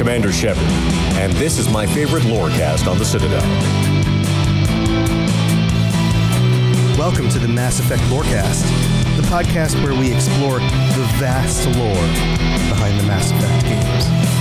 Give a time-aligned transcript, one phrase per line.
[0.00, 0.64] Commander Shepard,
[1.18, 3.42] and this is my favorite lorecast on the Citadel.
[6.96, 8.64] Welcome to the Mass Effect Lorecast,
[9.16, 11.92] the podcast where we explore the vast lore
[12.70, 14.39] behind the Mass Effect games.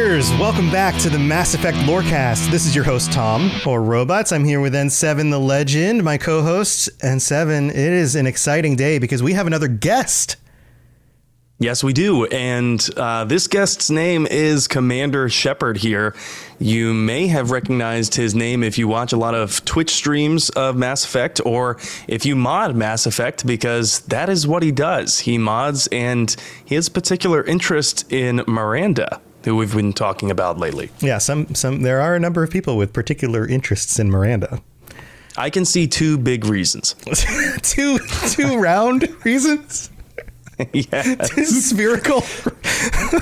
[0.00, 2.50] Spectres, welcome back to the Mass Effect Lorecast.
[2.50, 4.32] This is your host, Tom, or Robots.
[4.32, 6.88] I'm here with N7 the Legend, my co host.
[7.00, 10.36] N7, it is an exciting day because we have another guest.
[11.58, 12.24] Yes, we do.
[12.24, 16.16] And uh, this guest's name is Commander Shepard here.
[16.58, 20.76] You may have recognized his name if you watch a lot of Twitch streams of
[20.76, 21.76] Mass Effect or
[22.08, 25.18] if you mod Mass Effect, because that is what he does.
[25.18, 30.90] He mods and his particular interest in Miranda, who we've been talking about lately.
[31.00, 34.60] Yeah, some, some, there are a number of people with particular interests in Miranda.
[35.36, 36.94] I can see two big reasons.
[37.62, 37.98] two,
[38.30, 39.90] two round reasons?
[40.74, 41.22] yeah.
[41.24, 42.22] Spherical.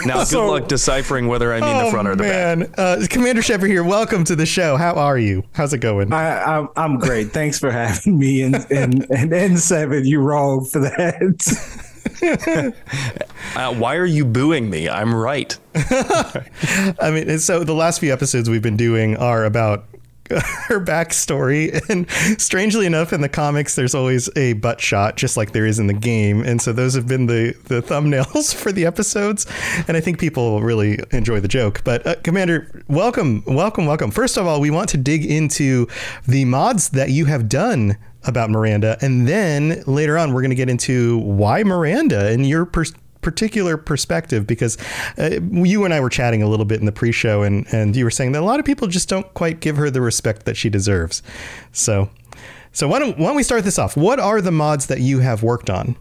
[0.04, 2.58] Now, good luck deciphering whether I mean the front or the back.
[2.58, 2.74] man.
[2.76, 3.84] Uh, Commander Shepard here.
[3.84, 4.76] Welcome to the show.
[4.76, 5.44] How are you?
[5.52, 6.12] How's it going?
[6.12, 7.28] I, I'm, I'm great.
[7.30, 8.42] Thanks for having me.
[8.42, 11.84] And and and N7, you wrong for that.
[13.56, 14.88] Uh, why are you booing me?
[14.88, 15.56] I'm right.
[15.74, 19.86] I mean, so the last few episodes we've been doing are about
[20.30, 22.08] her backstory, and
[22.40, 25.86] strangely enough, in the comics, there's always a butt shot, just like there is in
[25.86, 29.46] the game, and so those have been the the thumbnails for the episodes,
[29.88, 31.82] and I think people really enjoy the joke.
[31.82, 34.10] But uh, Commander, welcome, welcome, welcome.
[34.10, 35.88] First of all, we want to dig into
[36.26, 40.56] the mods that you have done about Miranda, and then later on, we're going to
[40.56, 44.78] get into why Miranda and your pers- particular perspective because
[45.18, 48.04] uh, you and I were chatting a little bit in the pre-show and and you
[48.04, 50.56] were saying that a lot of people just don't quite give her the respect that
[50.56, 51.22] she deserves.
[51.72, 52.10] So
[52.72, 53.96] so why don't why don't we start this off?
[53.96, 55.96] What are the mods that you have worked on?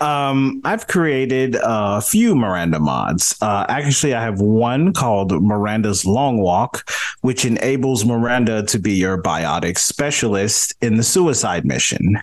[0.00, 3.36] Um, I've created a few Miranda mods.
[3.42, 6.90] Uh, actually, I have one called Miranda's Long Walk,
[7.20, 12.16] which enables Miranda to be your biotic specialist in the suicide mission.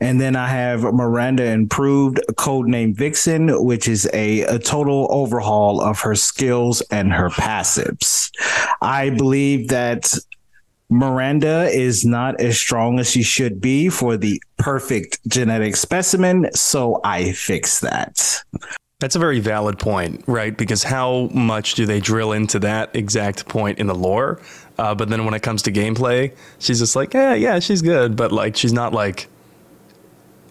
[0.00, 6.00] And then I have Miranda Improved, codename Vixen, which is a, a total overhaul of
[6.00, 8.30] her skills and her passives.
[8.80, 10.14] I believe that
[10.90, 17.00] Miranda is not as strong as she should be for the perfect genetic specimen, so
[17.04, 18.42] I fix that.
[19.00, 20.56] That's a very valid point, right?
[20.56, 24.40] Because how much do they drill into that exact point in the lore?
[24.78, 28.16] Uh, but then when it comes to gameplay, she's just like, yeah, yeah, she's good,
[28.16, 29.28] but like she's not like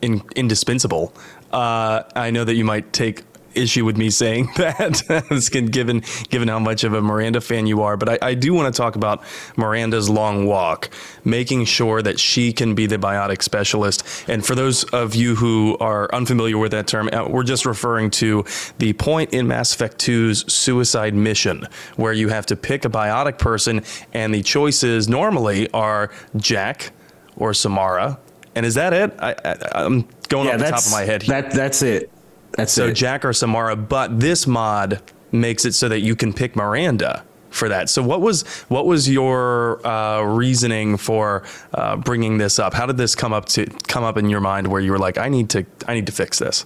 [0.01, 1.13] in, indispensable.
[1.51, 3.26] Uh, I know that you might take
[3.57, 7.97] issue with me saying that, given given how much of a Miranda fan you are.
[7.97, 9.23] But I, I do want to talk about
[9.55, 10.89] Miranda's long walk,
[11.23, 14.03] making sure that she can be the biotic specialist.
[14.27, 18.11] And for those of you who are unfamiliar with that term, uh, we're just referring
[18.11, 18.45] to
[18.77, 23.37] the point in Mass Effect 2's suicide mission, where you have to pick a biotic
[23.37, 26.91] person, and the choices normally are Jack
[27.35, 28.19] or Samara.
[28.55, 29.13] And is that it?
[29.19, 31.21] I, I, I'm going off the top of my head.
[31.23, 31.41] Here.
[31.41, 32.11] That that's it.
[32.57, 32.93] That's So it.
[32.93, 35.01] Jack or Samara, but this mod
[35.31, 37.89] makes it so that you can pick Miranda for that.
[37.89, 42.73] So what was what was your uh, reasoning for uh, bringing this up?
[42.73, 45.17] How did this come up to come up in your mind where you were like,
[45.17, 46.65] I need to I need to fix this?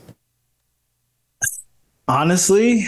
[2.11, 2.85] honestly,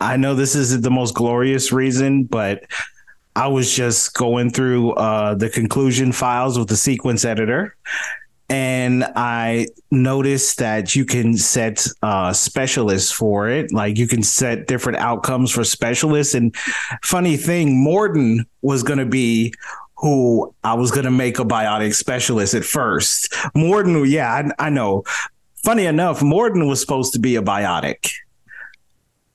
[0.00, 2.64] I know this isn't the most glorious reason, but
[3.34, 7.76] I was just going through uh, the conclusion files with the sequence editor.
[8.52, 13.72] And I noticed that you can set uh, specialists for it.
[13.72, 16.34] Like you can set different outcomes for specialists.
[16.34, 16.54] And
[17.02, 19.54] funny thing, Mordin was going to be
[19.96, 23.32] who I was going to make a biotic specialist at first.
[23.56, 25.04] Mordin, yeah, I, I know.
[25.64, 28.10] Funny enough, Mordin was supposed to be a biotic.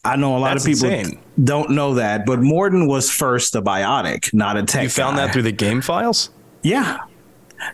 [0.05, 1.19] I know a lot That's of people insane.
[1.43, 4.83] don't know that, but Mordin was first a biotic, not a tech.
[4.83, 5.25] You found guy.
[5.25, 6.29] that through the game files?
[6.61, 6.99] Yeah.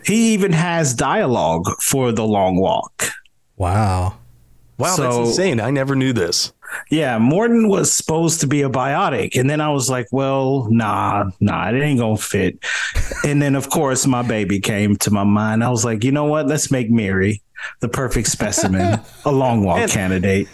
[0.04, 3.10] He even has dialogue for the long walk.
[3.56, 4.18] Wow.
[4.76, 5.60] Wow, that's insane.
[5.60, 6.52] I never knew this.
[6.90, 9.38] Yeah, Mordin was supposed to be a biotic.
[9.38, 12.58] And then I was like, well, nah, nah, it ain't gonna fit.
[13.24, 15.62] and then of course my baby came to my mind.
[15.62, 16.48] I was like, you know what?
[16.48, 17.40] Let's make Mary
[17.80, 20.48] the perfect specimen, a long walk And- candidate.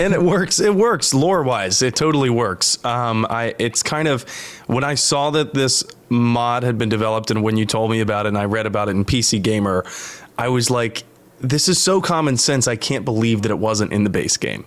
[0.00, 0.60] And it works.
[0.60, 1.82] It works lore wise.
[1.82, 2.82] It totally works.
[2.84, 4.22] Um, I it's kind of
[4.66, 8.26] when I saw that this mod had been developed, and when you told me about
[8.26, 9.84] it, and I read about it in PC Gamer,
[10.38, 11.04] I was like,
[11.40, 12.68] "This is so common sense.
[12.68, 14.64] I can't believe that it wasn't in the base game."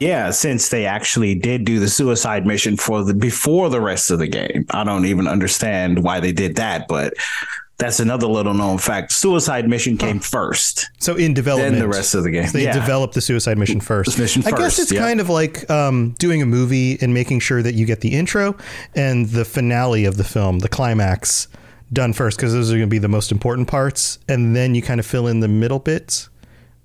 [0.00, 4.18] Yeah, since they actually did do the suicide mission for the before the rest of
[4.18, 4.64] the game.
[4.70, 7.12] I don't even understand why they did that, but
[7.80, 9.10] that's another little known fact.
[9.10, 10.88] Suicide mission came first.
[10.98, 12.46] So in development, Then the rest of the game.
[12.46, 12.72] So they Yeah.
[12.74, 14.18] developed the suicide mission first.
[14.18, 14.54] Mission first.
[14.54, 15.00] I guess it's yeah.
[15.00, 18.56] kind of like um, doing a movie and making sure that you get the intro
[18.94, 21.48] and the finale of the film, the climax,
[21.92, 24.82] done first because those are going to be the most important parts, and then you
[24.82, 26.28] kind of fill in the middle bits.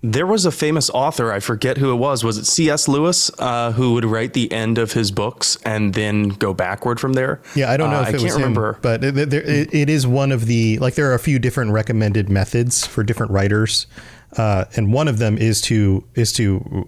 [0.07, 2.23] There was a famous author, I forget who it was.
[2.23, 2.87] Was it C.S.
[2.87, 7.13] Lewis, uh, who would write the end of his books and then go backward from
[7.13, 7.41] there?
[7.55, 8.73] Yeah, I don't know Uh, if it I was can't remember.
[8.73, 11.71] him, but it, it, it is one of the like there are a few different
[11.71, 13.87] recommended methods for different writers,
[14.37, 16.87] uh, and one of them is to is to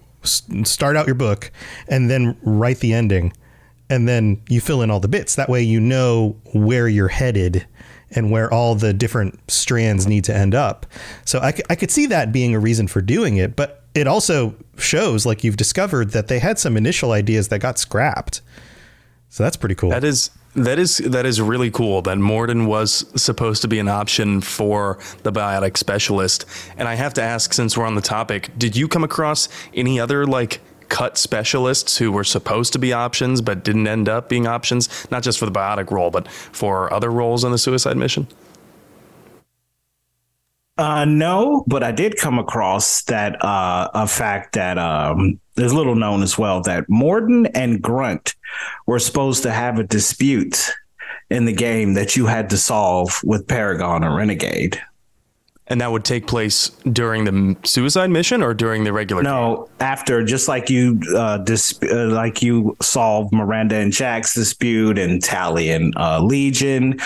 [0.64, 1.50] start out your book
[1.88, 3.32] and then write the ending,
[3.90, 5.34] and then you fill in all the bits.
[5.34, 7.66] That way, you know where you're headed
[8.10, 10.86] and where all the different strands need to end up.
[11.24, 14.54] So I, I could see that being a reason for doing it, but it also
[14.76, 18.40] shows, like you've discovered, that they had some initial ideas that got scrapped.
[19.28, 19.90] So that's pretty cool.
[19.90, 23.88] That is that is that is really cool that Mordin was supposed to be an
[23.88, 26.46] option for the biotic specialist.
[26.76, 30.00] And I have to ask since we're on the topic, did you come across any
[30.00, 34.46] other like cut specialists who were supposed to be options but didn't end up being
[34.46, 38.26] options, not just for the biotic role, but for other roles in the suicide mission?
[40.78, 45.96] Uh, no, but I did come across that uh, a fact that um, is little
[45.96, 48.36] known as well that Mordin and Grunt
[48.86, 50.70] were supposed to have a dispute
[51.30, 54.80] in the game that you had to solve with Paragon or Renegade.
[55.70, 59.30] And that would take place during the suicide mission or during the regular game?
[59.30, 64.98] No, after just like you uh, dis- uh, like you solve Miranda and Jack's dispute
[64.98, 66.98] and Tali and uh, Legion,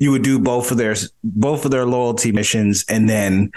[0.00, 3.52] you would do both of their both of their loyalty missions, and then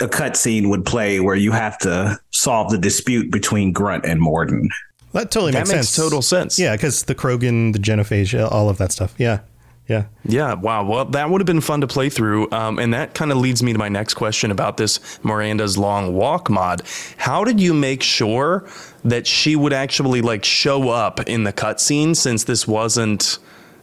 [0.00, 4.68] a cutscene would play where you have to solve the dispute between Grunt and Mordin.
[5.12, 5.96] That totally That makes, makes sense.
[6.04, 6.58] total sense.
[6.58, 9.14] Yeah, because the Krogan, the Genophage, all of that stuff.
[9.18, 9.40] Yeah,
[9.88, 10.06] yeah.
[10.24, 10.84] Yeah, wow.
[10.84, 12.50] Well, that would have been fun to play through.
[12.52, 16.14] Um, and that kind of leads me to my next question about this Miranda's Long
[16.14, 16.82] Walk mod.
[17.18, 18.66] How did you make sure
[19.04, 23.38] that she would actually like show up in the cutscene since this wasn't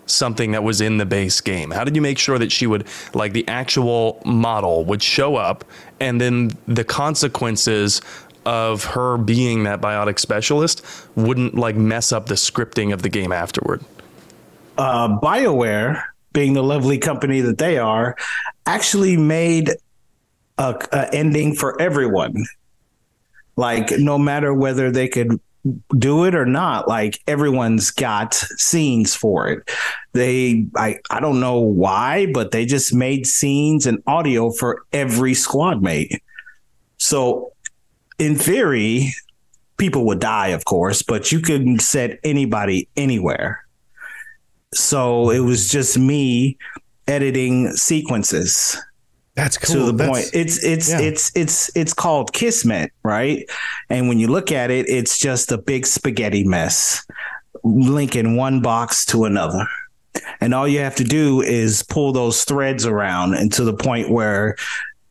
[0.07, 1.69] something that was in the base game?
[1.69, 5.63] How did you make sure that she would like the actual model would show up
[5.99, 8.01] and then the consequences
[8.43, 10.83] of her being that biotic specialist
[11.15, 13.83] wouldn't like mess up the scripting of the game afterward?
[14.81, 18.15] Uh, BioWare, being the lovely company that they are,
[18.65, 19.69] actually made
[20.57, 22.45] a, a ending for everyone.
[23.55, 25.39] Like no matter whether they could
[25.95, 29.69] do it or not, like everyone's got scenes for it.
[30.13, 35.35] They I I don't know why, but they just made scenes and audio for every
[35.35, 36.23] squad mate.
[36.97, 37.53] So
[38.17, 39.13] in theory,
[39.77, 43.63] people would die, of course, but you could set anybody anywhere.
[44.73, 46.57] So it was just me
[47.07, 48.77] editing sequences
[49.35, 49.75] That's cool.
[49.75, 50.35] to the That's- point.
[50.35, 50.99] It's it's yeah.
[51.01, 53.49] it's it's it's called Kismet, right?
[53.89, 57.05] And when you look at it, it's just a big spaghetti mess,
[57.63, 59.65] linking one box to another.
[60.39, 64.09] And all you have to do is pull those threads around and to the point
[64.09, 64.55] where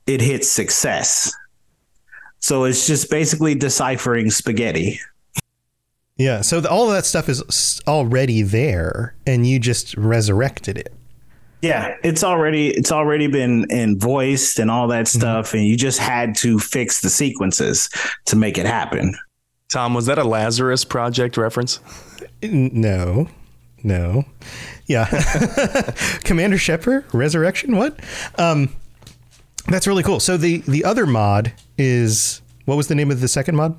[0.06, 1.32] it hits success.
[2.40, 4.98] So it's just basically deciphering spaghetti.
[6.20, 6.42] Yeah.
[6.42, 10.92] So the, all of that stuff is already there, and you just resurrected it.
[11.62, 15.98] Yeah, it's already it's already been in voiced and all that stuff, and you just
[15.98, 17.88] had to fix the sequences
[18.26, 19.16] to make it happen.
[19.72, 21.80] Tom, was that a Lazarus Project reference?
[22.42, 23.28] No,
[23.82, 24.24] no.
[24.86, 25.06] Yeah.
[26.24, 27.76] Commander Shepard, Resurrection.
[27.76, 27.98] What?
[28.36, 28.74] Um,
[29.68, 30.20] that's really cool.
[30.20, 33.74] So the the other mod is what was the name of the second mod?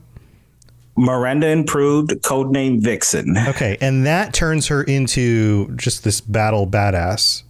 [0.96, 3.38] Miranda improved, codename Vixen.
[3.38, 7.44] Okay, and that turns her into just this battle badass.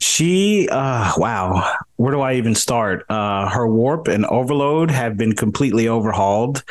[0.00, 3.04] She, uh, wow, where do I even start?
[3.08, 6.62] Uh, her warp and overload have been completely overhauled.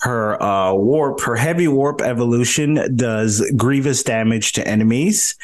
[0.00, 5.36] Her uh, warp, her heavy warp evolution does grievous damage to enemies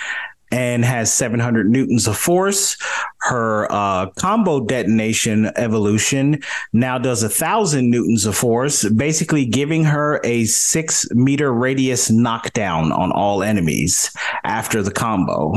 [0.51, 2.77] and has 700 newtons of force.
[3.19, 6.43] Her uh, combo detonation evolution
[6.73, 12.93] now does a thousand newtons of force, basically giving her a six meter radius knockdown
[12.93, 14.11] on all enemies
[14.45, 15.55] after the combo.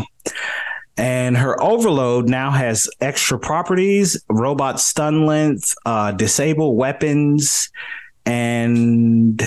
[0.95, 7.71] And her overload now has extra properties, robot stun length, uh, disable weapons,
[8.25, 9.41] and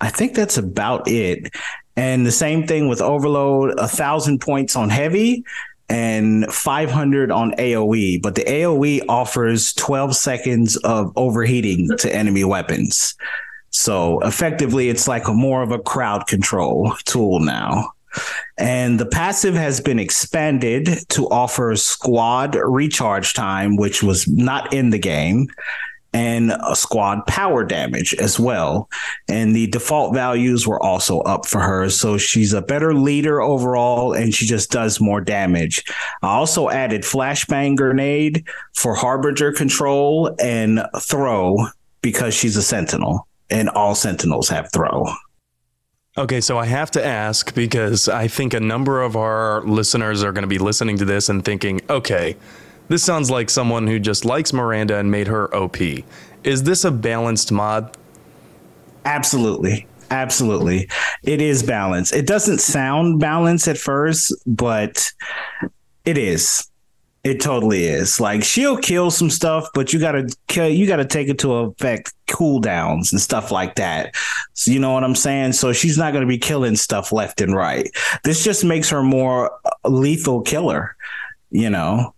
[0.00, 1.54] I think that's about it.
[1.96, 5.44] And the same thing with overload, a thousand points on heavy
[5.88, 8.22] and 500 on AoE.
[8.22, 13.14] But the AoE offers 12 seconds of overheating to enemy weapons.
[13.70, 17.92] So effectively, it's like a more of a crowd control tool now.
[18.58, 24.90] And the passive has been expanded to offer squad recharge time, which was not in
[24.90, 25.48] the game,
[26.12, 28.88] and a squad power damage as well.
[29.28, 31.88] And the default values were also up for her.
[31.90, 35.84] So she's a better leader overall, and she just does more damage.
[36.22, 41.56] I also added flashbang grenade for harbinger control and throw
[42.02, 45.06] because she's a sentinel, and all sentinels have throw.
[46.18, 50.32] Okay, so I have to ask because I think a number of our listeners are
[50.32, 52.36] going to be listening to this and thinking, okay,
[52.88, 55.76] this sounds like someone who just likes Miranda and made her OP.
[56.44, 57.96] Is this a balanced mod?
[59.04, 59.86] Absolutely.
[60.10, 60.88] Absolutely.
[61.22, 62.14] It is balanced.
[62.14, 65.10] It doesn't sound balanced at first, but
[66.04, 66.68] it is.
[67.24, 68.20] It totally is.
[68.20, 70.28] Like she'll kill some stuff, but you gotta.
[70.54, 74.14] You gotta take it to effect cooldowns and stuff like that.
[74.54, 75.52] So you know what I'm saying.
[75.52, 77.88] So she's not gonna be killing stuff left and right.
[78.24, 79.52] This just makes her more
[79.84, 80.96] lethal killer.
[81.50, 82.14] You know.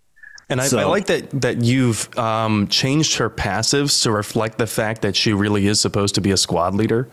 [0.49, 4.67] And I, so, I like that that you've um, changed her passives to reflect the
[4.67, 7.07] fact that she really is supposed to be a squad leader.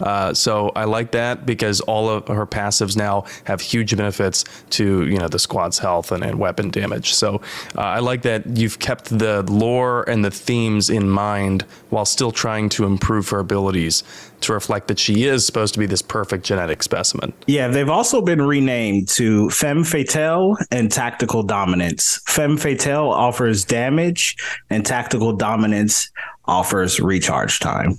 [0.00, 5.06] Uh, so I like that because all of her passives now have huge benefits to
[5.06, 7.14] you know the squad's health and, and weapon damage.
[7.14, 7.40] So
[7.76, 12.32] uh, I like that you've kept the lore and the themes in mind while still
[12.32, 14.02] trying to improve her abilities
[14.42, 17.32] to reflect that she is supposed to be this perfect genetic specimen.
[17.46, 22.20] Yeah, they've also been renamed to Femme Fatale and Tactical Dominance.
[22.26, 24.36] Femme Fatale offers damage,
[24.68, 26.10] and Tactical Dominance
[26.46, 27.98] offers recharge time.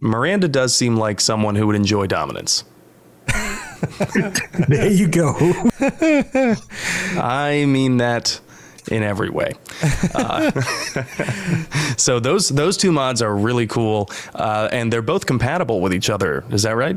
[0.00, 2.64] Miranda does seem like someone who would enjoy dominance.
[4.68, 5.34] there you go.
[7.16, 8.40] I mean that
[8.90, 9.52] in every way.
[10.14, 10.50] Uh,
[11.96, 16.10] so those those two mods are really cool, uh, and they're both compatible with each
[16.10, 16.44] other.
[16.50, 16.96] Is that right?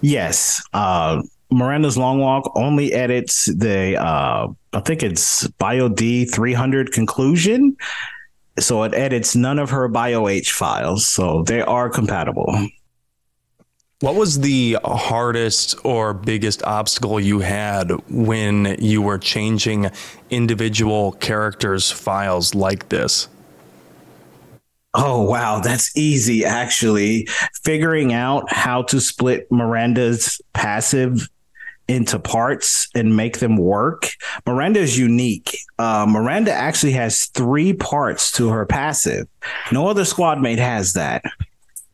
[0.00, 0.62] Yes.
[0.72, 7.76] Uh, Miranda's Long Walk only edits the uh, I think it's Bio D 300 conclusion
[8.60, 12.68] so it edits none of her BioH files, so they are compatible.
[14.00, 19.90] What was the hardest or biggest obstacle you had when you were changing
[20.30, 23.28] individual characters' files like this?
[24.94, 25.58] Oh, wow.
[25.58, 27.28] That's easy, actually.
[27.64, 31.28] Figuring out how to split Miranda's passive
[31.88, 34.10] into parts and make them work.
[34.46, 35.58] Miranda is unique.
[35.78, 39.26] Uh, Miranda actually has three parts to her passive.
[39.72, 41.24] No other squad mate has that.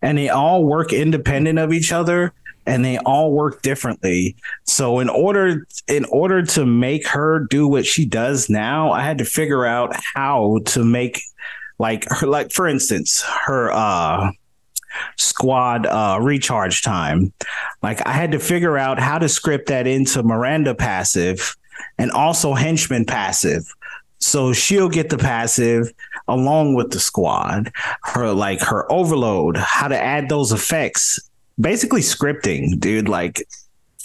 [0.03, 2.35] And they all work independent of each other
[2.67, 4.37] and they all work differently.
[4.65, 9.19] So in order in order to make her do what she does now, I had
[9.19, 11.23] to figure out how to make
[11.79, 14.31] like her like for instance, her uh
[15.17, 17.33] squad uh, recharge time.
[17.83, 21.57] Like I had to figure out how to script that into Miranda passive
[21.99, 23.65] and also henchman passive.
[24.19, 25.93] So she'll get the passive
[26.29, 27.71] along with the squad.
[28.03, 31.21] Her like her overload, how to add those effects.
[31.61, 33.09] Basically scripting, dude.
[33.09, 33.47] Like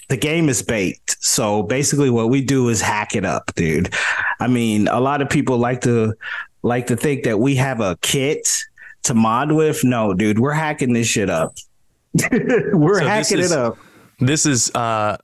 [0.09, 1.17] the game is baked.
[1.21, 3.93] So basically what we do is hack it up, dude.
[4.39, 6.15] I mean, a lot of people like to
[6.61, 8.65] like to think that we have a kit
[9.03, 9.83] to mod with.
[9.83, 11.55] No, dude, we're hacking this shit up.
[12.31, 13.77] we're so hacking is, it up.
[14.19, 15.17] This is uh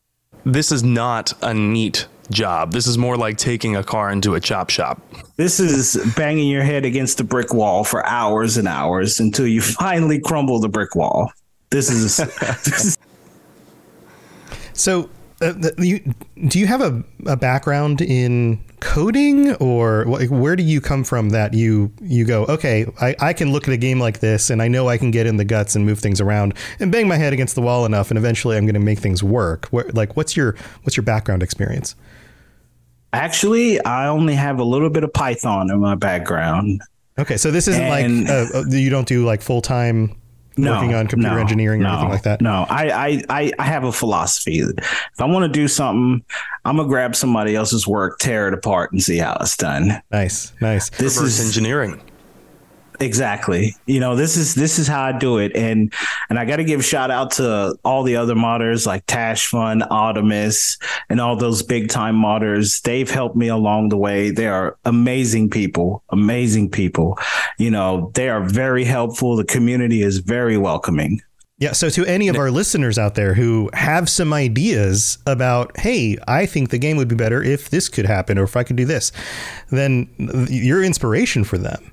[0.45, 2.71] this is not a neat job.
[2.71, 5.01] This is more like taking a car into a chop shop.
[5.37, 9.61] This is banging your head against the brick wall for hours and hours until you
[9.61, 11.31] finally crumble the brick wall.
[11.71, 12.17] This is,
[12.63, 12.97] this is
[14.73, 15.09] so
[15.41, 16.13] uh, you,
[16.47, 21.53] do you have a, a background in coding or where do you come from that
[21.53, 24.67] you you go okay I, I can look at a game like this and I
[24.67, 27.33] know I can get in the guts and move things around and bang my head
[27.33, 30.37] against the wall enough and eventually I'm going to make things work where, like what's
[30.37, 31.95] your what's your background experience?
[33.11, 36.81] Actually I only have a little bit of Python in my background.
[37.17, 40.15] Okay so this isn't and, like uh, uh, you don't do like full-time
[40.57, 42.41] no, working on computer no, engineering or no, anything like that?
[42.41, 44.59] No, I, I, I have a philosophy.
[44.59, 46.23] If I want to do something,
[46.63, 50.01] I'm gonna grab somebody else's work, tear it apart, and see how it's done.
[50.11, 50.89] Nice, nice.
[50.91, 52.01] This Reverse is engineering.
[52.99, 53.75] Exactly.
[53.85, 55.55] You know, this is this is how I do it.
[55.55, 55.93] And
[56.29, 60.77] and I gotta give shout out to all the other modders like Tash Fun, Optimus,
[61.09, 62.81] and all those big time modders.
[62.81, 64.31] They've helped me along the way.
[64.31, 67.17] They are amazing people, amazing people.
[67.57, 69.35] You know, they are very helpful.
[69.35, 71.21] The community is very welcoming.
[71.57, 71.71] Yeah.
[71.71, 76.45] So, to any of our listeners out there who have some ideas about, hey, I
[76.45, 78.83] think the game would be better if this could happen or if I could do
[78.83, 79.13] this,
[79.69, 80.09] then
[80.49, 81.91] you're inspiration for them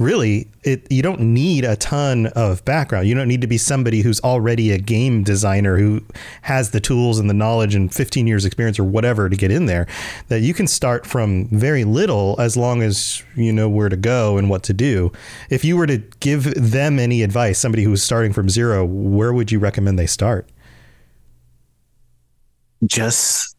[0.00, 3.06] really it you don't need a ton of background.
[3.06, 6.02] You don't need to be somebody who's already a game designer who
[6.42, 9.66] has the tools and the knowledge and 15 years experience or whatever to get in
[9.66, 9.86] there.
[10.28, 14.38] That you can start from very little as long as you know where to go
[14.38, 15.12] and what to do.
[15.50, 19.32] If you were to give them any advice, somebody who is starting from zero, where
[19.32, 20.48] would you recommend they start?
[22.86, 23.56] Just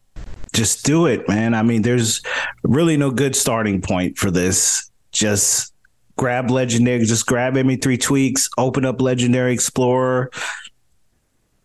[0.52, 1.54] just do it, man.
[1.54, 2.20] I mean, there's
[2.62, 4.90] really no good starting point for this.
[5.10, 5.71] Just
[6.16, 10.30] grab legendary, just grab ME3 tweaks, open up Legendary Explorer,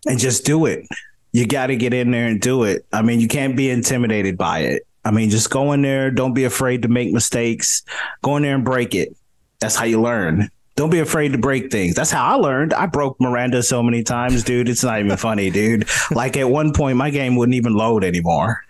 [0.05, 0.85] and just do it.
[1.31, 2.85] You got to get in there and do it.
[2.91, 4.83] I mean, you can't be intimidated by it.
[5.05, 6.11] I mean, just go in there.
[6.11, 7.83] Don't be afraid to make mistakes.
[8.23, 9.15] Go in there and break it.
[9.59, 10.49] That's how you learn.
[10.75, 11.95] Don't be afraid to break things.
[11.95, 12.73] That's how I learned.
[12.73, 14.69] I broke Miranda so many times, dude.
[14.69, 15.87] It's not even funny, dude.
[16.11, 18.63] Like at one point, my game wouldn't even load anymore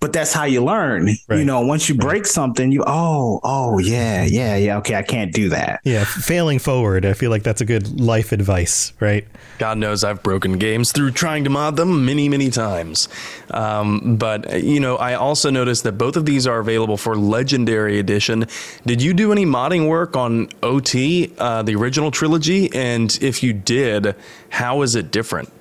[0.00, 1.08] but that's how you learn.
[1.28, 1.38] Right.
[1.38, 5.32] You know, once you break something, you oh oh yeah yeah yeah okay I can't
[5.32, 5.80] do that.
[5.84, 7.04] Yeah, failing forward.
[7.04, 9.26] I feel like that's a good life advice, right?
[9.58, 13.08] God knows I've broken games through trying to mod them many many times.
[13.50, 17.98] Um, but you know, I also noticed that both of these are available for Legendary
[17.98, 18.46] Edition.
[18.86, 22.72] Did you do any modding work on OT, uh, the original trilogy?
[22.74, 24.16] And if you did,
[24.48, 25.52] how is it different?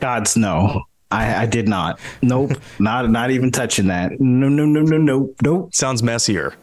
[0.00, 0.87] God's no.
[1.10, 2.00] I, I did not.
[2.22, 2.52] Nope.
[2.78, 4.12] not not even touching that.
[4.20, 5.74] No, no, no, no, no, nope.
[5.74, 6.54] Sounds messier.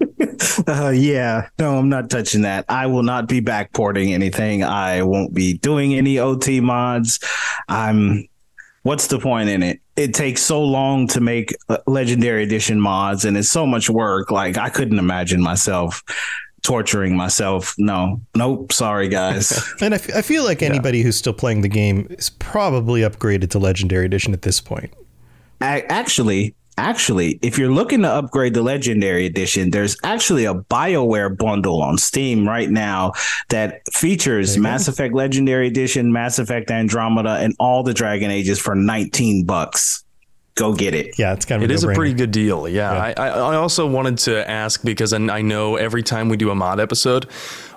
[0.68, 2.64] uh, yeah, no, I'm not touching that.
[2.68, 4.62] I will not be backporting anything.
[4.62, 7.20] I won't be doing any OT mods.
[7.68, 8.28] I'm.
[8.82, 9.80] What's the point in it?
[9.96, 14.30] It takes so long to make uh, Legendary Edition mods, and it's so much work.
[14.30, 16.02] Like I couldn't imagine myself
[16.64, 17.74] torturing myself.
[17.78, 18.72] No, nope.
[18.72, 19.52] Sorry, guys.
[19.80, 21.04] and I, f- I feel like anybody yeah.
[21.04, 24.92] who's still playing the game is probably upgraded to Legendary Edition at this point.
[25.60, 31.82] actually, actually, if you're looking to upgrade the Legendary Edition, there's actually a BioWare bundle
[31.82, 33.12] on Steam right now
[33.50, 34.88] that features Mass.
[34.88, 40.03] Effect Legendary Edition, Mass Effect Andromeda, and all the Dragon Ages for 19 bucks
[40.54, 41.18] go get it.
[41.18, 42.68] Yeah, it's kind of it is a pretty good deal.
[42.68, 43.14] Yeah, yeah.
[43.16, 46.80] I, I also wanted to ask because I know every time we do a mod
[46.80, 47.26] episode,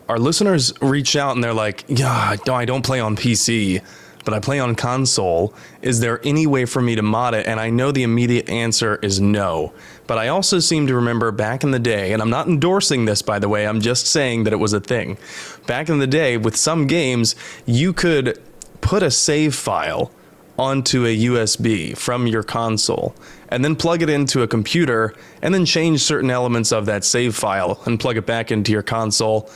[0.07, 3.81] our listeners reach out and they're like, "Yeah, no, I don't play on PC."
[4.25, 5.53] But I play on console.
[5.81, 7.47] Is there any way for me to mod it?
[7.47, 9.71] And I know the immediate answer is no.
[10.05, 13.21] But I also seem to remember back in the day, and I'm not endorsing this
[13.21, 15.17] by the way, I'm just saying that it was a thing.
[15.65, 18.37] Back in the day, with some games, you could
[18.81, 20.11] put a save file
[20.57, 23.15] onto a USB from your console
[23.49, 27.35] and then plug it into a computer and then change certain elements of that save
[27.35, 29.49] file and plug it back into your console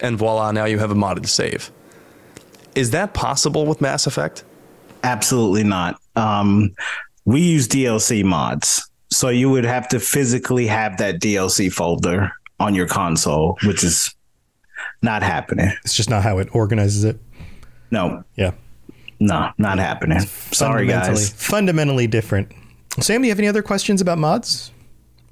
[0.00, 1.70] and voila, now you have a modded save.
[2.74, 4.44] Is that possible with Mass Effect?
[5.02, 6.00] Absolutely not.
[6.16, 6.74] Um,
[7.24, 8.88] we use DLC mods.
[9.10, 12.30] So you would have to physically have that DLC folder
[12.60, 14.14] on your console, which is
[15.02, 15.72] not happening.
[15.84, 17.18] It's just not how it organizes it.
[17.90, 18.22] No.
[18.36, 18.52] Yeah.
[19.20, 20.20] No, not happening.
[20.20, 21.30] Sorry, guys.
[21.30, 22.52] Fundamentally different.
[23.00, 24.70] Sam, do you have any other questions about mods?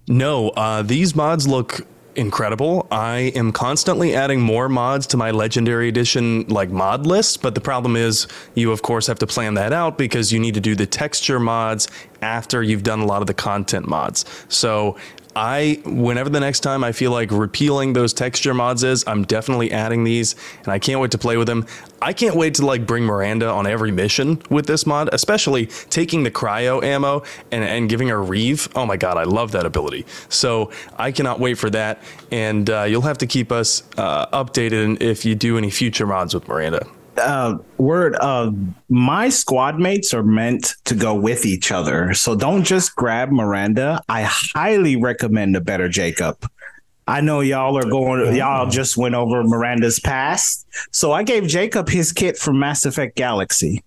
[0.09, 2.87] No, uh, these mods look incredible.
[2.91, 7.61] I am constantly adding more mods to my legendary edition like mod list, but the
[7.61, 10.75] problem is you of course have to plan that out because you need to do
[10.75, 11.89] the texture mods
[12.23, 14.25] after you've done a lot of the content mods.
[14.49, 14.97] So
[15.37, 19.71] I, whenever the next time I feel like repealing those texture mods is, I'm definitely
[19.71, 21.67] adding these and I can't wait to play with them.
[22.01, 26.23] I can't wait to like bring Miranda on every mission with this mod, especially taking
[26.23, 27.23] the cryo ammo
[27.53, 28.69] and, and giving her Reave.
[28.75, 30.07] Oh my God, I love that ability.
[30.31, 32.03] So I cannot wait for that.
[32.33, 36.33] And uh, you'll have to keep us uh, updated if you do any future mods
[36.33, 36.87] with Miranda
[37.19, 38.51] uh, word uh,
[38.89, 42.15] my squad mates are meant to go with each other.
[42.15, 44.01] So don't just grab Miranda.
[44.09, 46.49] I highly recommend a better Jacob.
[47.09, 50.67] I know y'all are going, y'all just went over Miranda's past.
[50.91, 53.83] So I gave Jacob his kit from Mass Effect Galaxy,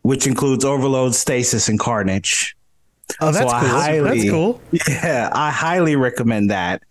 [0.00, 2.56] which includes Overload, Stasis, and Carnage.
[3.20, 3.68] Oh, that's so cool.
[3.68, 4.60] Highly, that's cool.
[4.88, 6.82] Yeah, I highly recommend that.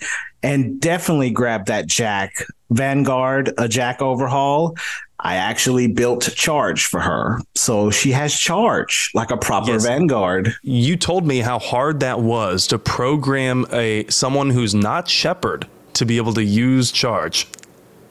[0.43, 2.33] And definitely grab that Jack
[2.69, 4.75] Vanguard, a Jack overhaul.
[5.23, 7.39] I actually built charge for her.
[7.55, 9.85] So she has charge like a proper yes.
[9.85, 10.55] Vanguard.
[10.63, 16.05] You told me how hard that was to program a someone who's not Shepard to
[16.05, 17.47] be able to use charge.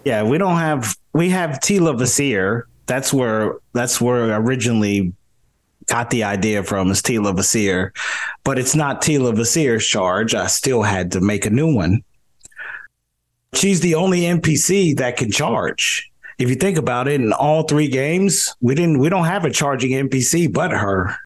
[0.05, 2.63] Yeah, we don't have we have Tela Vasir.
[2.87, 5.13] That's where that's where I originally
[5.87, 7.91] got the idea from is Tela Vasir.
[8.45, 10.35] But it's not Tela Vasir's charge.
[10.35, 12.03] I still had to make a new one.
[13.53, 16.10] She's the only NPC that can charge
[16.41, 19.51] if you think about it, in all three games, we didn't we don't have a
[19.51, 21.17] charging NPC but her.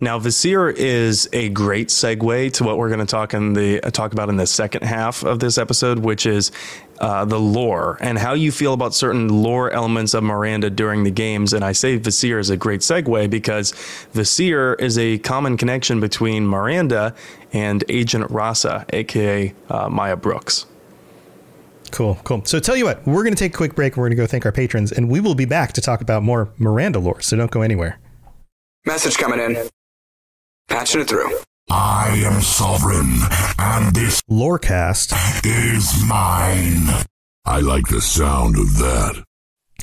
[0.00, 3.90] Now, Vasir is a great segue to what we're going to talk in the uh,
[3.90, 6.50] talk about in the second half of this episode, which is
[6.98, 11.12] uh, the lore and how you feel about certain lore elements of Miranda during the
[11.12, 11.52] games.
[11.52, 13.72] And I say Vasir is a great segue because
[14.12, 17.14] Vasir is a common connection between Miranda
[17.52, 20.66] and Agent Rasa, aka uh, Maya Brooks.
[21.92, 22.44] Cool, cool.
[22.44, 24.22] So tell you what, we're going to take a quick break and we're going to
[24.22, 27.20] go thank our patrons, and we will be back to talk about more Miranda lore.
[27.20, 28.00] So don't go anywhere.
[28.86, 29.68] Message coming in.
[30.68, 31.38] Patching it through.
[31.70, 33.20] I am sovereign,
[33.58, 37.06] and this Lorecast is mine.
[37.44, 39.22] I like the sound of that.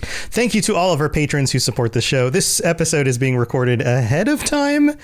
[0.02, 2.30] Thank you to all of our patrons who support the show.
[2.30, 4.98] This episode is being recorded ahead of time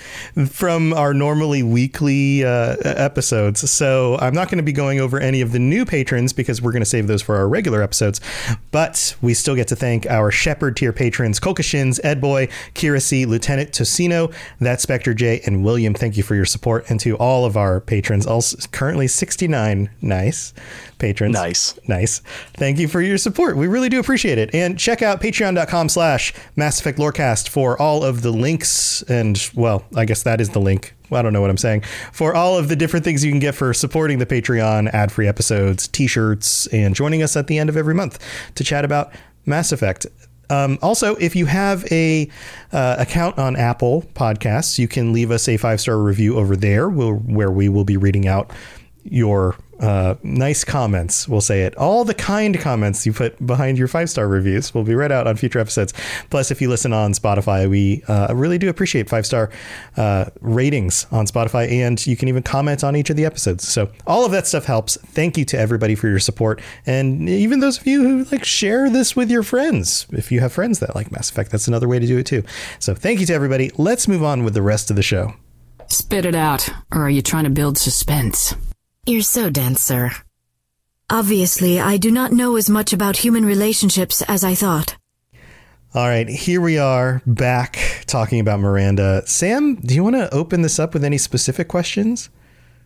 [0.48, 3.70] from our normally weekly uh, episodes.
[3.70, 6.72] So I'm not going to be going over any of the new patrons because we're
[6.72, 8.20] going to save those for our regular episodes.
[8.70, 13.72] But we still get to thank our Shepard tier patrons, Kolkashins, Edboy, Kira C, Lieutenant
[13.72, 15.94] Tocino, That Spectre J, and William.
[15.94, 16.88] Thank you for your support.
[16.88, 19.90] And to all of our patrons, also currently 69.
[20.00, 20.52] Nice
[20.98, 21.34] patrons.
[21.34, 21.78] Nice.
[21.88, 22.20] Nice.
[22.54, 23.56] Thank you for your support.
[23.56, 24.54] We really do appreciate it.
[24.54, 29.84] And check out patreon.com slash Mass Effect Lorecast for all of the links and, well,
[29.94, 30.94] I guess that is the link.
[31.12, 31.82] I don't know what I'm saying.
[32.12, 35.28] For all of the different things you can get for supporting the Patreon, ad free
[35.28, 38.18] episodes, t shirts, and joining us at the end of every month
[38.56, 39.12] to chat about
[39.44, 40.06] Mass Effect.
[40.48, 42.28] Um, also, if you have a
[42.72, 46.88] uh, account on Apple Podcasts, you can leave us a five star review over there,
[46.88, 48.50] where we will be reading out
[49.04, 51.28] your uh, nice comments.
[51.28, 51.76] We'll say it.
[51.76, 55.26] All the kind comments you put behind your five star reviews will be read out
[55.26, 55.92] on future episodes.
[56.30, 59.50] Plus, if you listen on Spotify, we uh, really do appreciate five star
[59.96, 63.66] uh, ratings on Spotify, and you can even comment on each of the episodes.
[63.68, 64.96] So all of that stuff helps.
[64.96, 68.88] Thank you to everybody for your support, and even those of you who like share
[68.88, 70.06] this with your friends.
[70.10, 72.42] If you have friends that like Mass Effect, that's another way to do it too.
[72.78, 73.70] So thank you to everybody.
[73.76, 75.34] Let's move on with the rest of the show.
[75.88, 78.54] Spit it out, or are you trying to build suspense?
[79.08, 80.10] You're so dense, sir.
[81.08, 84.96] Obviously, I do not know as much about human relationships as I thought.
[85.94, 89.22] All right, here we are back talking about Miranda.
[89.24, 92.30] Sam, do you want to open this up with any specific questions?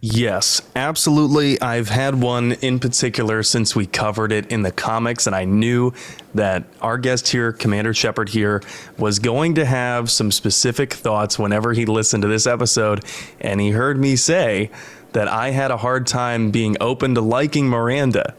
[0.03, 1.61] Yes, absolutely.
[1.61, 5.93] I've had one in particular since we covered it in the comics, and I knew
[6.35, 8.63] that our guest here, Commander Shepard here,
[8.99, 13.05] was going to have some specific thoughts whenever he listened to this episode.
[13.41, 14.71] And he heard me say
[15.13, 18.35] that I had a hard time being open to liking Miranda.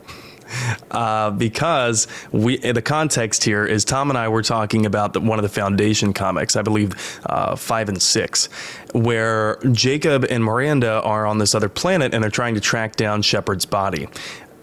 [0.89, 5.39] Uh, because we the context here is Tom and I were talking about the, one
[5.39, 8.47] of the Foundation comics, I believe uh, five and six,
[8.91, 13.21] where Jacob and Miranda are on this other planet and they're trying to track down
[13.21, 14.09] Shepard's body.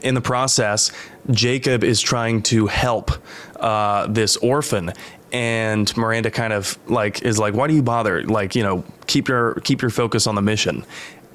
[0.03, 0.93] In the process,
[1.31, 3.11] Jacob is trying to help
[3.57, 4.93] uh, this orphan,
[5.33, 8.23] and Miranda kind of like is like, "Why do you bother?
[8.23, 10.85] Like, you know, keep your keep your focus on the mission."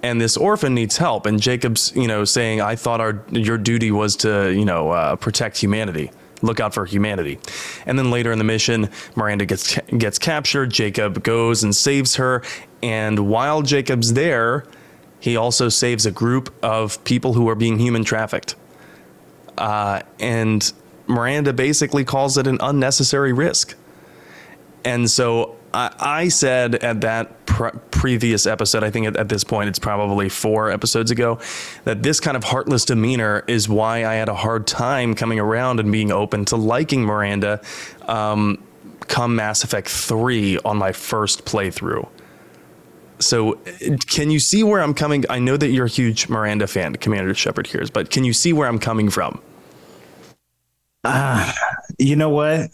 [0.04, 1.26] And this orphan needs help.
[1.26, 5.16] And Jacob's, you know, saying, "I thought our your duty was to, you know, uh,
[5.16, 6.12] protect humanity."
[6.44, 7.40] Look out for humanity.
[7.86, 10.72] And then later in the mission, Miranda gets gets captured.
[10.72, 12.44] Jacob goes and saves her.
[12.84, 14.66] And while Jacob's there,
[15.22, 18.56] he also saves a group of people who are being human trafficked.
[19.58, 20.74] Uh, and
[21.08, 23.76] Miranda basically calls it an unnecessary risk.
[24.84, 29.44] And so I, I said at that pre- previous episode, I think at, at, this
[29.44, 31.40] point it's probably four episodes ago,
[31.84, 35.80] that this kind of heartless demeanor is why I had a hard time coming around
[35.80, 37.62] and being open to liking Miranda
[38.08, 38.62] um,
[39.02, 42.10] come Mass Effect 3 on my first playthrough.
[43.20, 43.54] So,
[44.08, 45.24] can you see where I'm coming?
[45.30, 48.52] I know that you're a huge Miranda fan, Commander Shepard here, but can you see
[48.52, 49.40] where I'm coming from?
[51.04, 51.54] Uh,
[52.00, 52.72] you know what?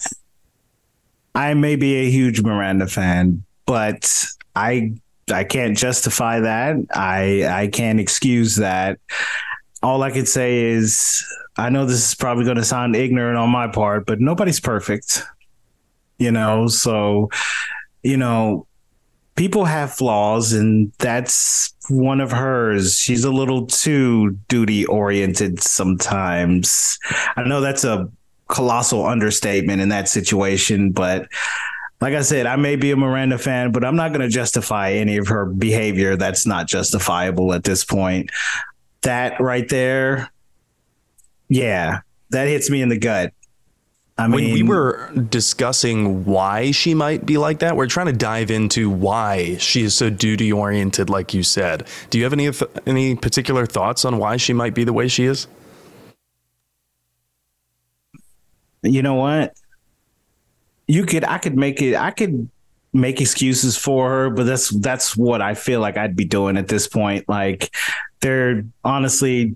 [1.35, 4.93] I may be a huge Miranda fan, but I
[5.31, 6.75] I can't justify that.
[6.93, 8.99] I I can't excuse that.
[9.81, 11.23] All I could say is
[11.57, 15.23] I know this is probably going to sound ignorant on my part, but nobody's perfect.
[16.17, 17.29] You know, so
[18.03, 18.65] you know,
[19.35, 22.97] people have flaws and that's one of hers.
[22.97, 26.99] She's a little too duty oriented sometimes.
[27.35, 28.09] I know that's a
[28.49, 30.91] colossal understatement in that situation.
[30.91, 31.27] But
[32.01, 34.91] like I said, I may be a Miranda fan, but I'm not going to justify
[34.91, 38.31] any of her behavior that's not justifiable at this point.
[39.01, 40.31] That right there,
[41.47, 43.33] yeah, that hits me in the gut.
[44.17, 48.13] I mean, when we were discussing why she might be like that, we're trying to
[48.13, 51.87] dive into why she is so duty oriented, like you said.
[52.09, 52.51] Do you have any
[52.85, 55.47] any particular thoughts on why she might be the way she is?
[58.83, 59.53] you know what?
[60.89, 62.49] You could, I could make it, I could
[62.93, 66.67] make excuses for her, but that's that's what I feel like I'd be doing at
[66.67, 67.29] this point.
[67.29, 67.73] Like
[68.21, 69.55] they're honestly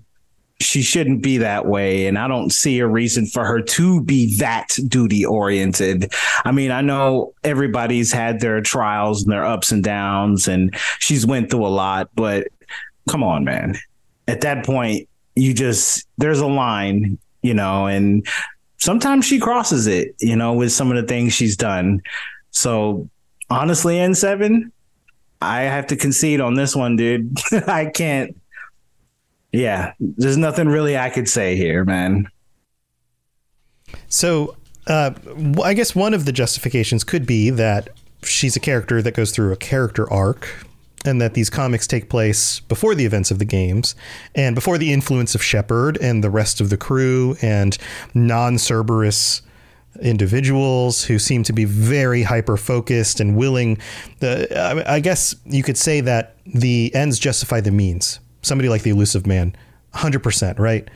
[0.60, 4.36] she shouldn't be that way and i don't see a reason for her to be
[4.38, 6.12] that duty oriented
[6.44, 11.26] i mean i know everybody's had their trials and their ups and downs and she's
[11.26, 12.46] went through a lot but
[13.10, 13.76] come on man
[14.28, 18.26] at that point you just there's a line you know and
[18.84, 22.02] sometimes she crosses it you know with some of the things she's done.
[22.50, 23.08] So
[23.50, 24.70] honestly n7
[25.42, 27.36] i have to concede on this one dude.
[27.66, 28.34] I can't
[29.54, 32.28] yeah, there's nothing really I could say here, man.
[34.08, 34.56] So,
[34.88, 35.12] uh,
[35.62, 37.90] I guess one of the justifications could be that
[38.24, 40.66] she's a character that goes through a character arc,
[41.04, 43.94] and that these comics take place before the events of the games
[44.34, 47.76] and before the influence of Shepard and the rest of the crew and
[48.14, 49.42] non Cerberus
[50.02, 53.78] individuals who seem to be very hyper focused and willing.
[54.20, 58.90] The I guess you could say that the ends justify the means somebody like the
[58.90, 59.56] Illusive Man,
[59.94, 60.88] 100%, right?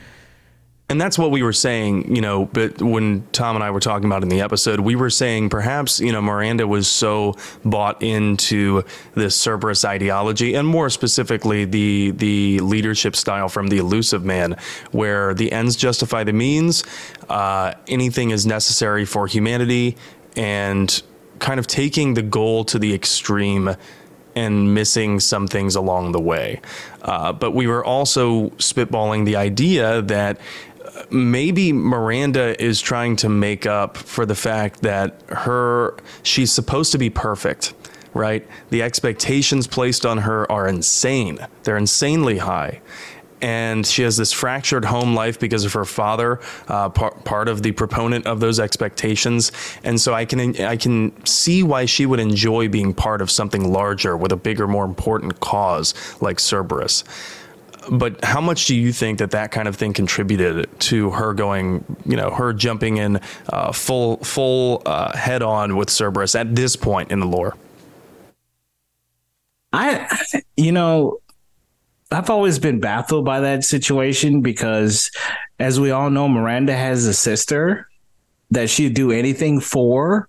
[0.89, 4.05] And that's what we were saying, you know, but when Tom and I were talking
[4.05, 8.83] about in the episode, we were saying perhaps, you know, Miranda was so bought into
[9.13, 14.55] this Cerberus ideology and more specifically the the leadership style from the Illusive Man,
[14.91, 16.83] where the ends justify the means,
[17.29, 19.95] uh, anything is necessary for humanity,
[20.35, 21.03] and
[21.37, 23.75] kind of taking the goal to the extreme
[24.35, 26.61] and missing some things along the way.
[27.01, 30.39] Uh, but we were also spitballing the idea that
[31.09, 36.97] maybe Miranda is trying to make up for the fact that her she's supposed to
[36.97, 37.73] be perfect,
[38.13, 38.47] right?
[38.69, 41.39] The expectations placed on her are insane.
[41.63, 42.81] They're insanely high
[43.41, 47.63] and she has this fractured home life because of her father, uh, par- part of
[47.63, 49.51] the proponent of those expectations.
[49.83, 53.71] And so I can I can see why she would enjoy being part of something
[53.71, 57.03] larger with a bigger, more important cause like Cerberus.
[57.91, 61.83] But how much do you think that that kind of thing contributed to her going,
[62.05, 66.75] you know, her jumping in uh, full full uh, head on with Cerberus at this
[66.75, 67.55] point in the lore?
[69.73, 70.07] I,
[70.57, 71.19] you know,
[72.11, 75.11] I've always been baffled by that situation because,
[75.59, 77.87] as we all know, Miranda has a sister
[78.51, 80.27] that she'd do anything for.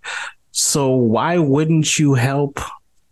[0.53, 2.61] So why wouldn't you help,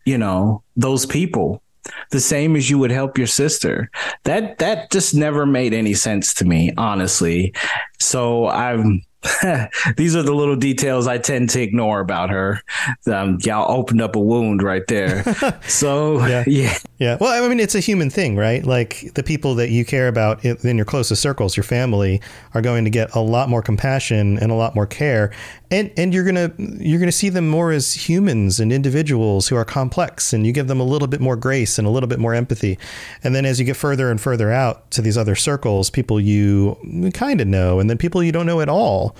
[0.05, 1.63] you know, those people
[2.11, 3.91] the same as you would help your sister?
[4.25, 7.55] That that just never made any sense to me, honestly.
[7.99, 9.03] So I'm
[9.97, 12.63] these are the little details I tend to ignore about her.
[13.07, 15.25] Um, y'all opened up a wound right there.
[15.67, 16.45] so yeah.
[16.47, 17.17] yeah, yeah.
[17.21, 18.65] Well, I mean, it's a human thing, right?
[18.65, 22.21] Like the people that you care about in your closest circles, your family,
[22.55, 25.33] are going to get a lot more compassion and a lot more care,
[25.71, 29.65] and and you're gonna you're gonna see them more as humans and individuals who are
[29.65, 32.35] complex, and you give them a little bit more grace and a little bit more
[32.35, 32.79] empathy,
[33.23, 37.11] and then as you get further and further out to these other circles, people you
[37.15, 39.15] kind of know, and then people you don't know at all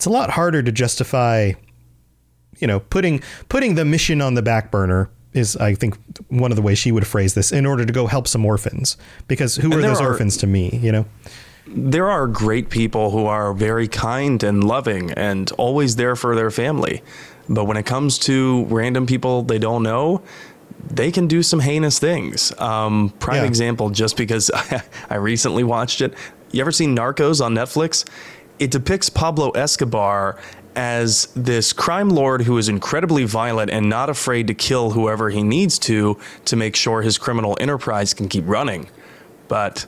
[0.00, 1.52] it's a lot harder to justify
[2.58, 6.56] you know putting putting the mission on the back burner is I think one of
[6.56, 8.96] the ways she would phrase this in order to go help some orphans.
[9.28, 11.04] Because who and are those are, orphans to me you know
[11.72, 16.50] there are great people who are very kind and loving and always there for their
[16.50, 17.02] family
[17.48, 20.22] but when it comes to random people they don't know
[20.90, 23.44] they can do some heinous things um, prime yeah.
[23.44, 24.50] example just because
[25.10, 26.14] I recently watched it
[26.50, 28.04] you ever seen narcos on netflix
[28.58, 30.38] it depicts Pablo Escobar
[30.76, 35.42] as this crime lord who is incredibly violent and not afraid to kill whoever he
[35.42, 38.88] needs to to make sure his criminal enterprise can keep running.
[39.48, 39.86] But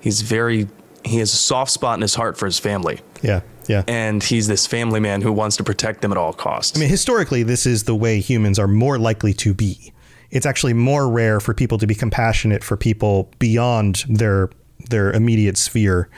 [0.00, 0.68] he's very
[1.04, 3.00] he has a soft spot in his heart for his family.
[3.22, 3.42] Yeah.
[3.68, 3.82] Yeah.
[3.88, 6.76] And he's this family man who wants to protect them at all costs.
[6.76, 9.92] I mean, historically, this is the way humans are more likely to be.
[10.30, 14.50] It's actually more rare for people to be compassionate for people beyond their
[14.90, 16.10] their immediate sphere.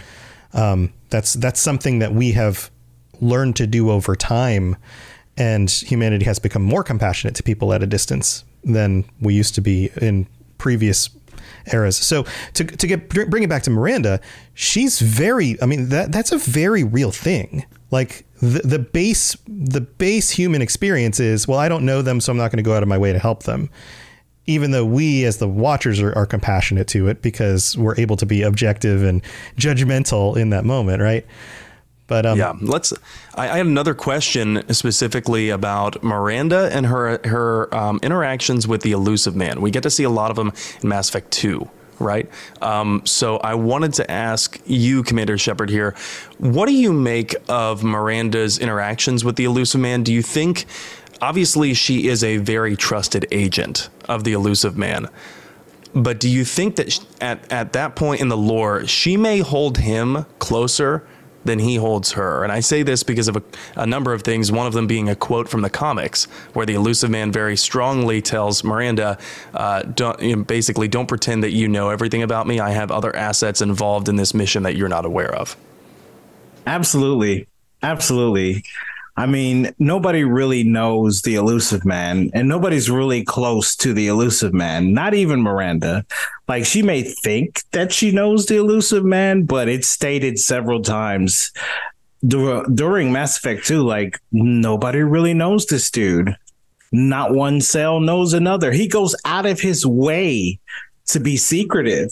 [0.55, 2.70] Um, that's that's something that we have
[3.20, 4.77] learned to do over time,
[5.37, 9.61] and humanity has become more compassionate to people at a distance than we used to
[9.61, 10.27] be in
[10.59, 11.09] previous
[11.72, 11.96] eras.
[11.96, 12.24] So
[12.55, 14.20] to to get bring it back to Miranda,
[14.55, 15.61] she's very.
[15.62, 17.64] I mean that that's a very real thing.
[17.90, 22.33] Like the the base the base human experience is well, I don't know them, so
[22.33, 23.70] I'm not going to go out of my way to help them
[24.46, 28.26] even though we as the watchers are, are compassionate to it because we're able to
[28.26, 29.22] be objective and
[29.57, 31.26] judgmental in that moment, right?
[32.07, 32.92] But um, yeah, let's.
[33.35, 38.92] I, I had another question specifically about Miranda and her her um, interactions with the
[38.92, 39.61] Illusive Man.
[39.61, 42.29] We get to see a lot of them in Mass Effect Two, right?
[42.62, 45.95] Um, so I wanted to ask you, Commander Shepard, here,
[46.38, 50.03] what do you make of Miranda's interactions with the Illusive Man?
[50.03, 50.66] Do you think
[51.21, 55.09] obviously she is a very trusted agent of the Illusive Man.
[55.95, 59.79] But do you think that at, at that point in the lore, she may hold
[59.79, 61.07] him closer
[61.47, 62.43] than he holds her?
[62.43, 63.43] And I say this because of a,
[63.77, 66.75] a number of things, one of them being a quote from the comics, where the
[66.75, 69.19] Illusive Man very strongly tells Miranda,
[69.55, 72.61] uh, don't, you know, basically, don't pretend that you know everything about me.
[72.61, 75.57] I have other assets involved in this mission that you're not aware of.
[76.67, 77.47] Absolutely.
[77.83, 78.65] Absolutely.
[79.16, 84.52] I mean, nobody really knows the Illusive Man, and nobody's really close to the Illusive
[84.52, 86.05] Man, not even Miranda.
[86.48, 91.50] Like, she may think that she knows the Illusive Man, but it's stated several times
[92.26, 96.37] dur- during Mass Effect 2, like, nobody really knows this dude.
[96.92, 98.70] Not one cell knows another.
[98.70, 100.61] He goes out of his way
[101.07, 102.11] to be secretive.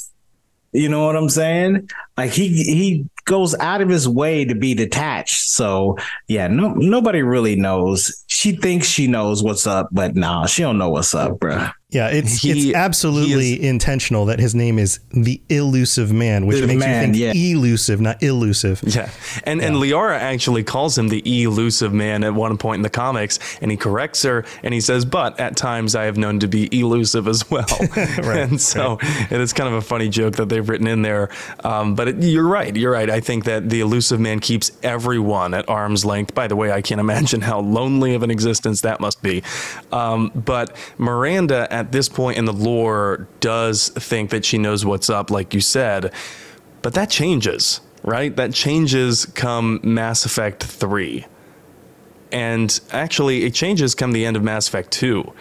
[0.72, 1.88] You know what I'm saying?
[2.16, 5.48] Like he he goes out of his way to be detached.
[5.48, 5.96] So
[6.28, 8.24] yeah, no nobody really knows.
[8.26, 11.72] She thinks she knows what's up, but nah, she don't know what's up, bruh.
[11.94, 16.61] Yeah, it's He- it's absolutely he intentional that his name is the Illusive Man, which
[16.64, 17.52] makes man, you think yeah.
[17.52, 18.83] elusive, not elusive.
[18.85, 19.09] Yeah.
[19.44, 23.38] And and Liara actually calls him the elusive man at one point in the comics
[23.61, 26.68] and he corrects her and he says, But at times I have known to be
[26.76, 27.66] elusive as well.
[27.90, 28.18] right,
[28.50, 31.28] and so it is kind of a funny joke that they've written in there.
[31.62, 32.74] Um, but it, you're right.
[32.74, 33.09] You're right.
[33.09, 36.35] I think that the Illusive Man keeps everyone at arm's length.
[36.35, 39.44] By the way, I can't imagine how lonely of an existence that must be.
[39.92, 45.11] Um, but Miranda at this point in the lore does think that she knows what's
[45.11, 46.12] up, like you said.
[46.83, 48.35] But that changes, right?
[48.35, 51.27] That changes come Mass Effect 3.
[52.33, 55.33] And actually, it changes come the end of Mass Effect 2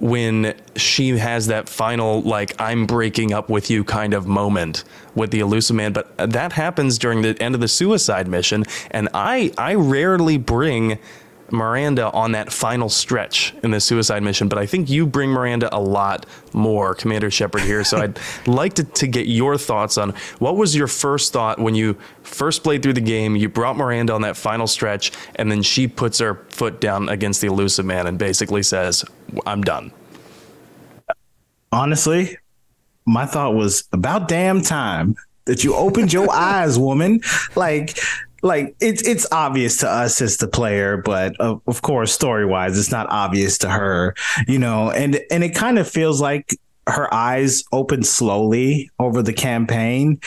[0.00, 4.82] when she has that final, like, I'm breaking up with you kind of moment
[5.14, 5.92] with the Illusive Man.
[5.92, 8.64] But that happens during the end of the suicide mission.
[8.90, 10.98] And I, I rarely bring
[11.52, 15.74] Miranda on that final stretch in the suicide mission, but I think you bring Miranda
[15.74, 17.84] a lot more, Commander Shepard here.
[17.84, 21.74] So I'd like to, to get your thoughts on what was your first thought when
[21.74, 25.62] you first played through the game, you brought Miranda on that final stretch, and then
[25.62, 29.04] she puts her foot down against the Illusive Man and basically says,
[29.46, 29.92] I'm done.
[31.72, 32.36] Honestly,
[33.06, 37.20] my thought was about damn time that you opened your eyes, woman.
[37.56, 37.98] Like
[38.42, 42.78] like it's it's obvious to us as the player, but of, of course, story wise,
[42.78, 44.14] it's not obvious to her,
[44.46, 44.90] you know.
[44.90, 50.20] And and it kind of feels like her eyes open slowly over the campaign.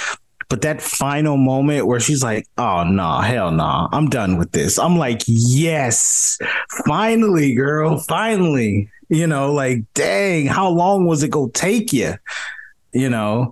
[0.50, 4.78] But that final moment where she's like, "Oh no, hell no, I'm done with this."
[4.78, 6.38] I'm like, "Yes,
[6.86, 12.16] finally, girl, finally." You know, like, dang, how long was it gonna take you?
[12.94, 13.52] You know,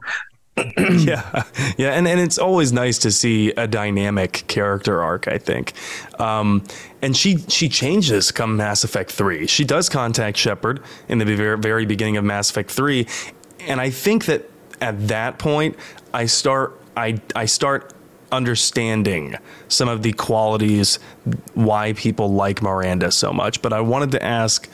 [0.77, 1.43] yeah,
[1.77, 5.27] yeah, and and it's always nice to see a dynamic character arc.
[5.27, 5.73] I think,
[6.19, 6.63] um,
[7.01, 9.47] and she she changes come Mass Effect Three.
[9.47, 13.07] She does contact Shepard in the very very beginning of Mass Effect Three,
[13.61, 14.49] and I think that
[14.81, 15.77] at that point
[16.13, 17.93] I start I I start
[18.31, 19.35] understanding
[19.67, 20.99] some of the qualities
[21.53, 23.61] why people like Miranda so much.
[23.61, 24.69] But I wanted to ask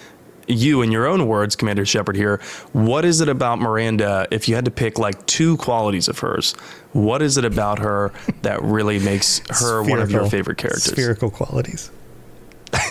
[0.47, 2.39] you, in your own words, Commander Shepard, here,
[2.73, 4.27] what is it about Miranda?
[4.31, 6.53] If you had to pick like two qualities of hers,
[6.93, 10.86] what is it about her that really makes her one of your favorite characters?
[10.91, 11.91] Spherical qualities.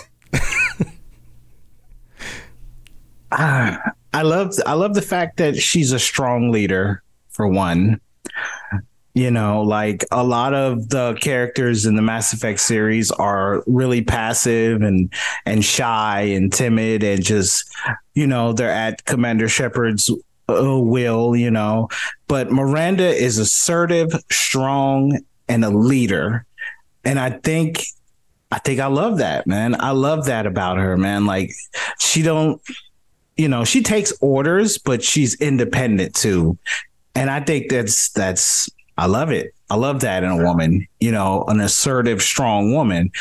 [3.31, 3.81] Ah,
[4.13, 7.99] I love I love the fact that she's a strong leader for one.
[9.17, 14.03] You know, like a lot of the characters in the Mass Effect series are really
[14.03, 15.11] passive and
[15.43, 17.67] and shy and timid and just
[18.13, 20.07] you know they're at Commander Shepard's
[20.47, 21.35] uh, will.
[21.35, 21.89] You know,
[22.27, 26.45] but Miranda is assertive, strong, and a leader,
[27.03, 27.87] and I think
[28.51, 29.81] I think I love that man.
[29.81, 31.25] I love that about her, man.
[31.25, 31.53] Like
[31.99, 32.61] she don't
[33.35, 36.59] you know, she takes orders, but she's independent too.
[37.15, 39.53] And I think that's that's I love it.
[39.69, 43.11] I love that in a woman, you know, an assertive, strong woman.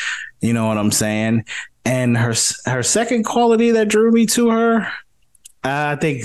[0.40, 1.44] You know what I'm saying?
[1.84, 2.34] And her
[2.66, 4.88] her second quality that drew me to her,
[5.62, 6.24] I think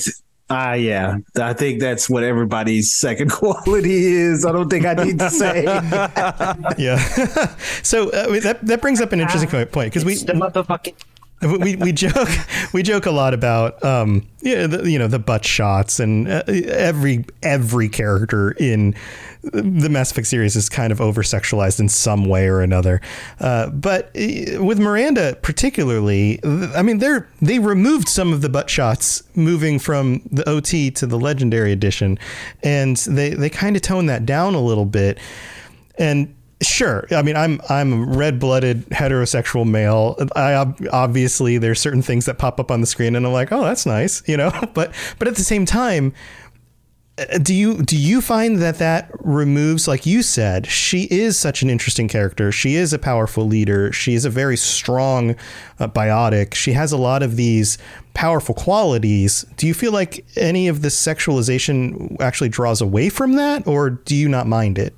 [0.49, 4.45] uh yeah, I think that's what everybody's second quality is.
[4.45, 5.63] I don't think I need to say.
[6.77, 6.97] Yeah.
[7.83, 10.95] so uh, that that brings up an interesting point because we the motherfucking
[11.41, 12.29] we we joke
[12.73, 16.43] we joke a lot about um yeah the, you know the butt shots and uh,
[16.47, 18.93] every every character in
[19.43, 23.01] the Mass Effect series is kind of over sexualized in some way or another.
[23.39, 28.69] Uh, but uh, with Miranda particularly, I mean they're they removed some of the butt
[28.69, 32.19] shots moving from the OT to the Legendary Edition,
[32.63, 35.19] and they they kind of toned that down a little bit,
[35.97, 37.07] and Sure.
[37.09, 40.15] I mean, I'm I'm a red-blooded heterosexual male.
[40.35, 40.53] I
[40.91, 43.87] obviously there's certain things that pop up on the screen, and I'm like, oh, that's
[43.87, 44.51] nice, you know.
[44.73, 46.13] But but at the same time,
[47.41, 51.69] do you do you find that that removes, like you said, she is such an
[51.69, 52.51] interesting character.
[52.51, 53.91] She is a powerful leader.
[53.91, 55.35] She is a very strong
[55.79, 56.53] uh, biotic.
[56.53, 57.77] She has a lot of these
[58.13, 59.45] powerful qualities.
[59.57, 64.15] Do you feel like any of this sexualization actually draws away from that, or do
[64.15, 64.95] you not mind it?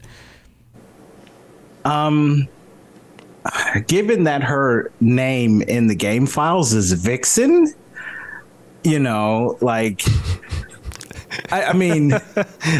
[1.84, 2.48] Um,
[3.88, 7.74] given that her name in the game files is Vixen,
[8.84, 10.02] you know, like,
[11.52, 12.14] I, I mean,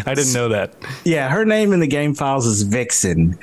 [0.06, 0.74] I didn't know that.
[1.04, 3.38] yeah, her name in the game files is Vixen,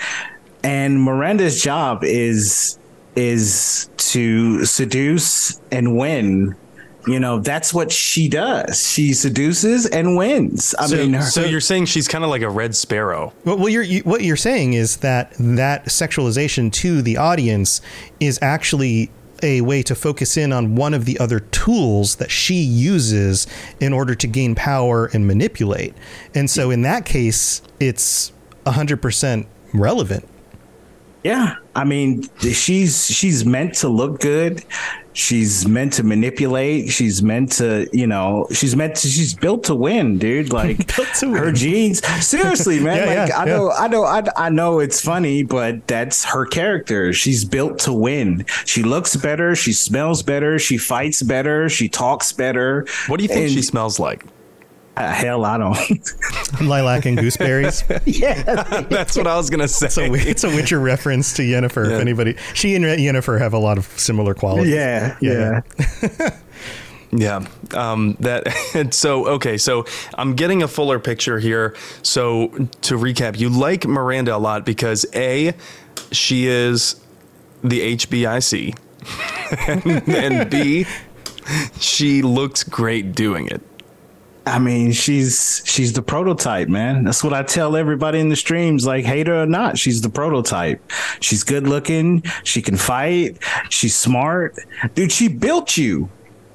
[0.64, 2.78] and Miranda's job is
[3.16, 6.56] is to seduce and win.
[7.08, 8.88] You know, that's what she does.
[8.88, 10.76] She seduces and wins.
[10.78, 13.34] I So, mean, her, so you're saying she's kind of like a red sparrow.
[13.44, 17.82] Well, well you're, you, what you're saying is that that sexualization to the audience
[18.20, 19.10] is actually
[19.44, 23.48] a way to focus in on one of the other tools that she uses
[23.80, 25.94] in order to gain power and manipulate.
[26.34, 28.32] And so in that case, it's
[28.66, 30.28] 100% relevant.
[31.24, 34.66] Yeah, I mean, she's she's meant to look good.
[35.14, 36.90] She's meant to manipulate.
[36.90, 39.08] She's meant to, you know, she's meant to.
[39.08, 40.52] She's built to win, dude.
[40.54, 41.56] Like Built to her win.
[41.56, 42.06] genes.
[42.26, 42.98] Seriously, man.
[42.98, 46.46] Yeah, like yeah, I know, I know, I, I know it's funny, but that's her
[46.46, 47.14] character.
[47.14, 48.46] She's built to win.
[48.66, 49.54] She looks better.
[49.56, 50.58] She smells better.
[50.58, 51.68] She fights better.
[51.70, 52.88] She talks better.
[53.08, 54.26] What do you think And- she smells like?
[54.98, 55.78] Uh, hell, I don't.
[56.62, 57.84] Lilac and gooseberries.
[58.06, 58.44] yeah,
[58.90, 59.86] That's what I was gonna say.
[59.86, 61.92] It's a, it's a Witcher reference to Yennefer.
[61.92, 64.74] If anybody, she and Yennefer have a lot of similar qualities.
[64.74, 65.62] yeah, yeah.
[67.14, 67.46] Yeah.
[67.74, 68.94] Um, that.
[68.94, 69.58] so okay.
[69.58, 69.86] So
[70.16, 71.76] I'm getting a fuller picture here.
[72.04, 75.54] So to recap, you like Miranda a lot because a,
[76.12, 77.02] she is
[77.64, 78.78] the HBIC,
[79.68, 80.86] and, and b,
[81.80, 83.62] she looks great doing it.
[84.46, 87.04] I mean, she's she's the prototype, man.
[87.04, 88.86] That's what I tell everybody in the streams.
[88.88, 90.82] Like, hate her or not, she's the prototype.
[91.20, 92.24] She's good looking.
[92.44, 93.38] She can fight.
[93.70, 94.56] She's smart,
[94.96, 95.12] dude.
[95.12, 96.10] She built you,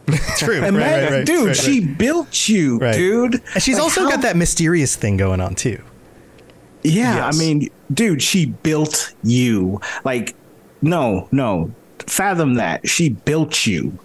[0.38, 0.62] True.
[0.64, 1.98] and right, man, right, right, dude, right, she right.
[1.98, 2.94] built you, Right.
[2.94, 3.34] dude.
[3.54, 5.80] And she's Like, also how- got that mysterious thing going on too.
[6.82, 7.36] Yeah, Yes.
[7.36, 9.80] I mean, dude, she built you.
[10.04, 10.34] Like,
[10.82, 11.70] no, no,
[12.06, 13.96] fathom that she built you.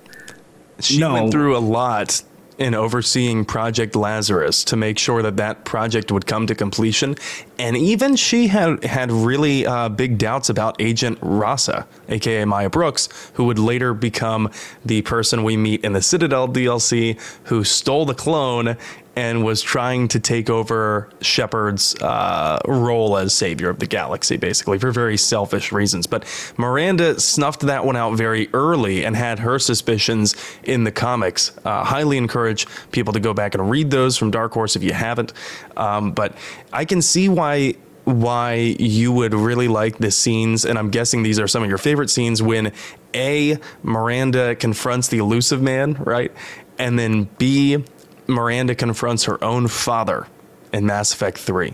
[0.79, 1.13] She No.
[1.13, 2.21] went through a lot
[2.61, 7.15] in overseeing Project Lazarus to make sure that that project would come to completion,
[7.57, 13.09] and even she had had really uh, big doubts about Agent Rasa, aka Maya Brooks,
[13.33, 14.51] who would later become
[14.85, 18.77] the person we meet in the Citadel DLC, who stole the clone
[19.15, 24.79] and was trying to take over Shepard's uh, role as savior of the galaxy, basically,
[24.79, 26.07] for very selfish reasons.
[26.07, 26.25] But
[26.57, 31.51] Miranda snuffed that one out very early and had her suspicions in the comics.
[31.65, 34.93] Uh, highly encourage people to go back and read those from Dark Horse if you
[34.93, 35.33] haven't.
[35.75, 36.35] Um, but
[36.71, 41.39] I can see why why you would really like the scenes, and I'm guessing these
[41.39, 42.71] are some of your favorite scenes when
[43.13, 46.31] A, Miranda confronts the Illusive Man, right?
[46.79, 47.83] And then B,
[48.31, 50.27] Miranda confronts her own father
[50.73, 51.73] in Mass Effect 3.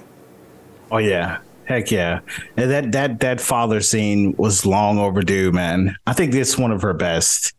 [0.91, 1.39] Oh yeah.
[1.65, 2.21] Heck yeah.
[2.55, 5.97] And that that that father scene was long overdue, man.
[6.07, 7.53] I think it's one of her best.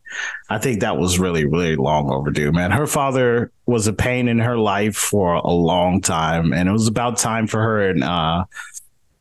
[0.49, 2.71] I think that was really, really long overdue, man.
[2.71, 6.87] Her father was a pain in her life for a long time, and it was
[6.87, 8.45] about time for her and uh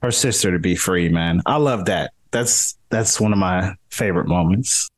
[0.02, 1.42] her sister to be free, man.
[1.44, 2.12] I love that.
[2.30, 4.88] That's that's one of my favorite moments.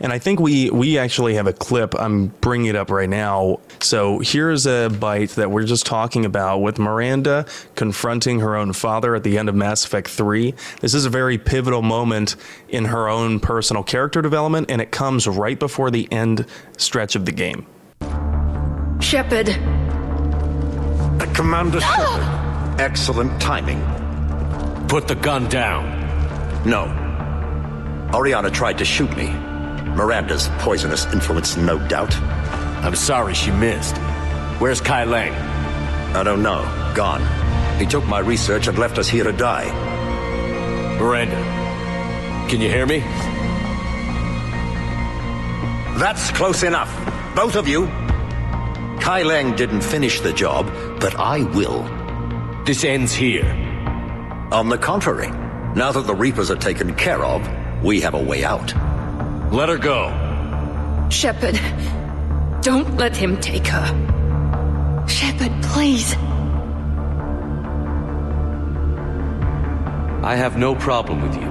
[0.00, 1.94] And I think we we actually have a clip.
[1.94, 3.60] I'm bringing it up right now.
[3.80, 7.44] So here's a bite that we're just talking about with Miranda
[7.74, 10.54] confronting her own father at the end of Mass Effect 3.
[10.80, 12.36] This is a very pivotal moment
[12.70, 16.46] in her own personal character development, and it comes right before the end
[16.78, 17.66] stretch of the game.
[19.00, 19.48] Shepard,
[21.34, 23.80] Commander Shepard, excellent timing.
[24.88, 26.64] Put the gun down.
[26.64, 26.96] No.
[28.14, 29.49] Oriana tried to shoot me.
[29.94, 32.14] Miranda's poisonous influence, no doubt.
[32.82, 33.96] I'm sorry she missed.
[34.58, 35.32] Where's Kai Lang?
[36.14, 36.62] I don't know.
[36.94, 37.22] Gone.
[37.78, 39.70] He took my research and left us here to die.
[40.98, 41.36] Miranda,
[42.48, 43.00] can you hear me?
[45.98, 46.94] That's close enough.
[47.34, 47.86] Both of you.
[49.00, 50.66] Kai Lang didn't finish the job,
[51.00, 51.84] but I will.
[52.64, 53.46] This ends here.
[54.52, 55.30] On the contrary,
[55.74, 57.48] now that the Reapers are taken care of,
[57.82, 58.74] we have a way out.
[59.50, 61.08] Let her go.
[61.10, 61.58] Shepard,
[62.62, 65.06] don't let him take her.
[65.08, 66.14] Shepard, please.
[70.22, 71.50] I have no problem with you.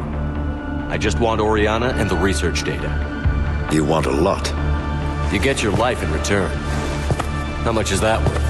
[0.90, 3.68] I just want Oriana and the research data.
[3.74, 4.48] You want a lot.
[5.34, 6.50] You get your life in return.
[7.66, 8.46] How much is that worth?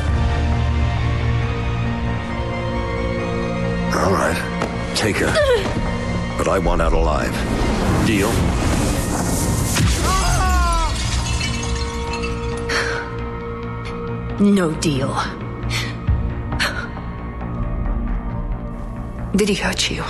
[3.95, 4.93] All right.
[4.95, 5.33] Take her.
[6.37, 7.33] but I want out alive.
[8.05, 8.29] Deal?
[14.39, 15.13] No deal.
[19.35, 20.01] Did he hurt you?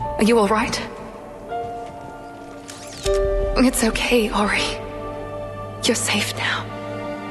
[0.00, 0.80] Are you alright?
[3.58, 4.62] It's okay, Ori.
[5.84, 6.64] You're safe now.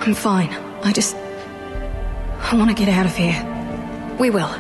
[0.01, 0.49] I'm fine.
[0.83, 1.15] I just.
[1.15, 3.43] I want to get out of here.
[4.19, 4.53] We will.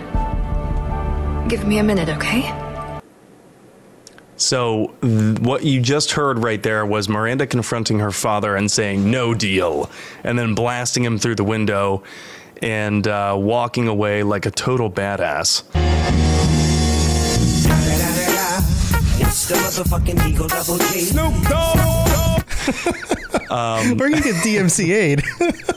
[1.47, 2.64] Give me a minute, okay?
[4.37, 9.09] So, th- what you just heard right there was Miranda confronting her father and saying,
[9.09, 9.89] no deal,
[10.23, 12.03] and then blasting him through the window
[12.61, 15.63] and uh, walking away like a total badass.
[19.17, 20.99] It's the motherfucking Eagle Double G.
[21.01, 21.33] Snoop
[23.51, 25.23] Um, Bringing it DMC aid.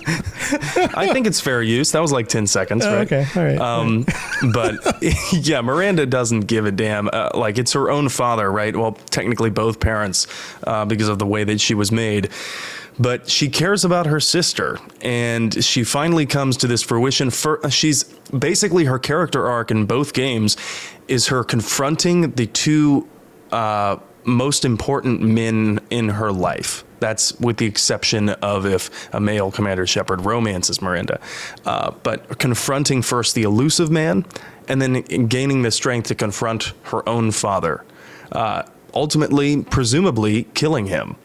[0.53, 1.92] I think it's fair use.
[1.92, 3.12] That was like 10 seconds, Oh, right?
[3.12, 3.59] okay, all right.
[3.61, 4.07] Um,
[4.53, 4.74] but
[5.32, 7.09] yeah, Miranda doesn't give a damn.
[7.12, 8.74] Uh, like it's her own father, right?
[8.76, 10.26] Well, technically both parents
[10.66, 12.30] uh, because of the way that she was made.
[13.01, 17.30] But she cares about her sister, and she finally comes to this fruition.
[17.30, 18.03] For she's
[18.36, 20.57] basically her character arc in both games
[21.07, 23.07] is her confronting the two
[23.53, 26.82] uh, most important men in her life.
[27.01, 31.20] That's with the exception of if a male Commander Shepard romances Miranda.
[31.64, 34.24] Uh, but confronting first the Illusive Man
[34.68, 37.84] and then gaining the strength to confront her own father.
[38.32, 38.62] Uh,
[38.94, 41.16] ultimately, presumably, killing him.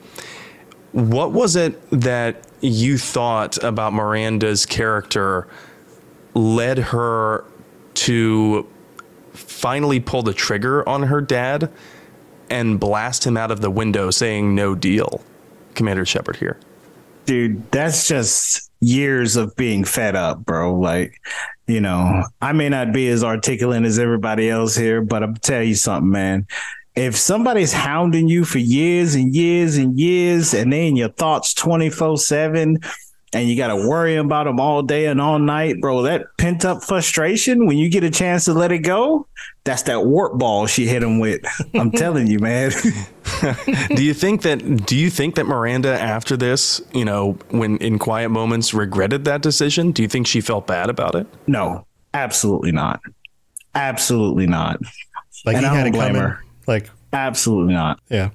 [0.91, 5.47] What was it that you thought about Miranda's character
[6.33, 7.45] led her
[7.95, 8.67] to
[9.33, 11.71] finally pull the trigger on her dad
[12.49, 15.23] and blast him out of the window saying no deal?
[15.75, 16.59] Commander Shepard here.
[17.25, 20.75] dude, that's just years of being fed up, bro.
[20.75, 21.21] Like,
[21.67, 25.63] you know, I may not be as articulate as everybody else here, but I'm tell
[25.63, 26.47] you something, man.
[26.95, 31.53] If somebody's hounding you for years and years and years, and they in your thoughts
[31.53, 32.77] 24 7,
[33.33, 36.65] and you got to worry about them all day and all night, bro, that pent
[36.65, 39.27] up frustration, when you get a chance to let it go,
[39.63, 41.41] that's that warp ball she hit him with.
[41.73, 42.71] I'm telling you, man.
[43.95, 47.97] do you think that do you think that Miranda after this, you know, when in
[47.99, 49.91] quiet moments regretted that decision?
[49.91, 51.27] Do you think she felt bad about it?
[51.47, 52.99] No, absolutely not.
[53.75, 54.79] Absolutely not.
[55.45, 56.43] Like And he I had don't it blame her.
[56.67, 57.99] Like Absolutely not.
[58.09, 58.29] yeah.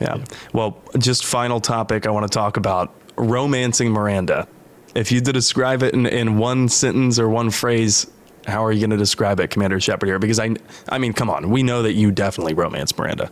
[0.00, 0.22] Yeah.
[0.52, 4.46] Well, just final topic I want to talk about romancing Miranda.
[4.94, 8.06] If you to describe it in, in one sentence or one phrase,
[8.46, 10.18] how are you going to describe it, Commander Shepard here?
[10.18, 10.54] Because I,
[10.88, 13.30] I mean, come on, we know that you definitely romance Miranda.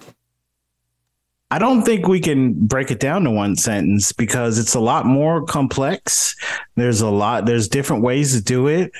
[1.51, 5.07] I don't think we can break it down to one sentence because it's a lot
[5.07, 6.35] more complex.
[6.75, 8.93] There's a lot, there's different ways to do it.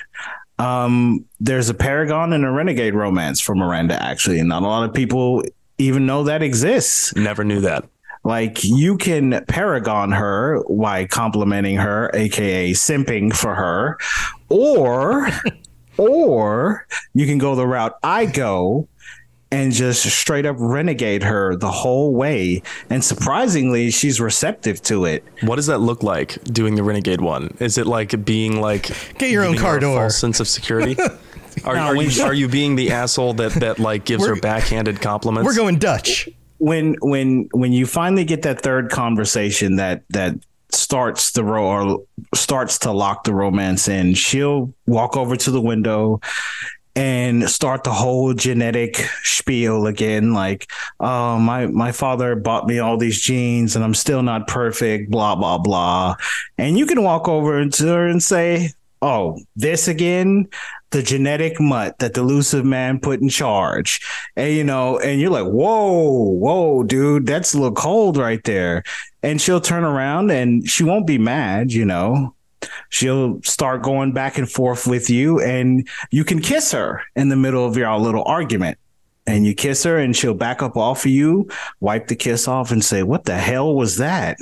[0.59, 4.39] Um, there's a Paragon and a Renegade romance for Miranda, actually.
[4.39, 5.43] And not a lot of people
[5.79, 7.15] even know that exists.
[7.17, 7.89] Never knew that.
[8.25, 13.99] Like you can Paragon her by complimenting her, aka simping for her,
[14.49, 15.29] or
[15.99, 18.89] or you can go the route I go
[19.55, 22.63] and just straight up renegade her the whole way.
[22.91, 25.23] And surprisingly, she's receptive to it.
[25.43, 27.57] What does that look like doing the Renegade one?
[27.61, 30.01] Is it like being like Get your own giving her car a door.
[30.01, 30.97] false sense of security?
[31.65, 35.01] Are, No, are you are you being the asshole that that like gives her backhanded
[35.01, 35.47] compliments?
[35.47, 36.29] We're going Dutch.
[36.59, 40.35] When when when you finally get that third conversation that that
[40.71, 45.61] starts the ro or starts to lock the romance in, she'll walk over to the
[45.61, 46.21] window
[46.97, 52.97] and start the whole genetic spiel again like oh my my father bought me all
[52.97, 56.15] these genes and I'm still not perfect blah blah blah.
[56.57, 58.71] And you can walk over to her and say
[59.05, 60.49] oh this again?
[60.91, 64.01] The genetic mutt that the Illusive Man put in charge.
[64.37, 68.83] And you know and you're like whoa whoa dude that's a little cold right there.
[69.23, 72.35] And she'll turn around and she won't be mad you know.
[72.89, 77.37] She'll start going back and forth with you and you can kiss her in the
[77.37, 78.79] middle of your little argument.
[79.27, 81.49] And you kiss her and she'll back up off of you
[81.81, 84.39] wipe the kiss off and say what the hell was that?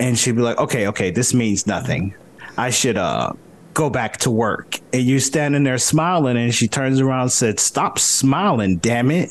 [0.00, 2.14] And she'd be like okay okay this means nothing.
[2.56, 3.32] I should uh
[3.74, 7.58] go back to work and you're standing there smiling and she turns around and said
[7.58, 9.30] stop smiling damn it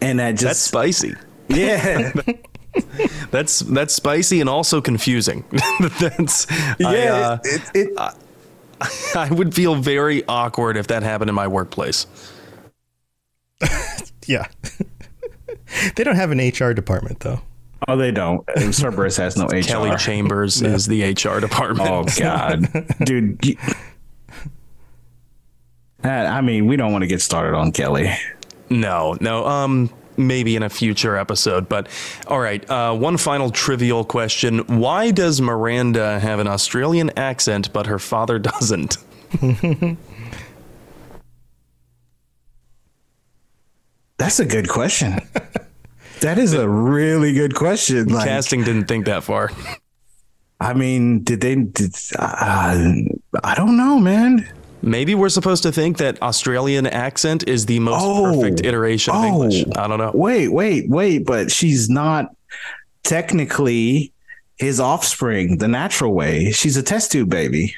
[0.00, 1.14] and that That's spicy.
[1.48, 2.12] yeah
[3.30, 5.44] That's that's spicy and also confusing.
[6.00, 8.14] that's I, yeah uh, it, it,
[9.14, 12.06] I would feel very awkward if that happened in my workplace.
[14.26, 14.46] yeah.
[15.96, 17.42] they don't have an HR department though.
[17.88, 18.44] Oh, they don't.
[18.72, 19.62] Cerberus has no HR.
[19.62, 21.90] Kelly Chambers is the HR department.
[21.90, 22.68] Oh God,
[23.04, 23.44] dude.
[23.44, 23.56] You,
[26.04, 28.12] I mean, we don't want to get started on Kelly.
[28.70, 29.46] No, no.
[29.46, 31.68] Um, maybe in a future episode.
[31.68, 31.88] But
[32.26, 37.86] all right, uh, one final trivial question: Why does Miranda have an Australian accent, but
[37.86, 38.98] her father doesn't?
[44.18, 45.18] That's a good question.
[46.22, 48.08] That is a really good question.
[48.08, 49.50] Like, Casting didn't think that far.
[50.60, 51.56] I mean, did they?
[51.56, 52.92] Did, uh,
[53.44, 54.48] I don't know, man.
[54.82, 59.22] Maybe we're supposed to think that Australian accent is the most oh, perfect iteration of
[59.22, 59.64] oh, English.
[59.76, 60.10] I don't know.
[60.12, 62.34] Wait, wait, wait, but she's not
[63.04, 64.12] technically
[64.56, 66.50] his offspring the natural way.
[66.50, 67.76] She's a test tube baby.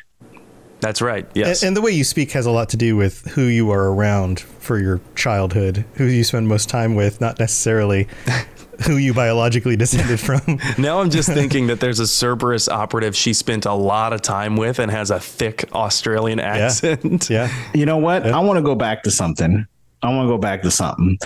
[0.85, 1.27] That's right.
[1.33, 1.63] Yes.
[1.63, 3.91] And, and, the way you speak has a lot to do with who you are
[3.91, 8.07] around for your childhood, who you spend most time with, not necessarily
[8.87, 10.59] who you biologically descended from.
[10.79, 14.57] now I'm just thinking that there's a Cerberus operative she spent a lot of time
[14.57, 17.31] with and has a thick Australian accent.
[17.31, 17.49] Yeah.
[17.49, 17.65] yeah.
[17.75, 18.27] You know what?
[18.27, 18.37] Yeah.
[18.37, 19.67] I want to go back to something.
[20.03, 21.19] I want to go back to something.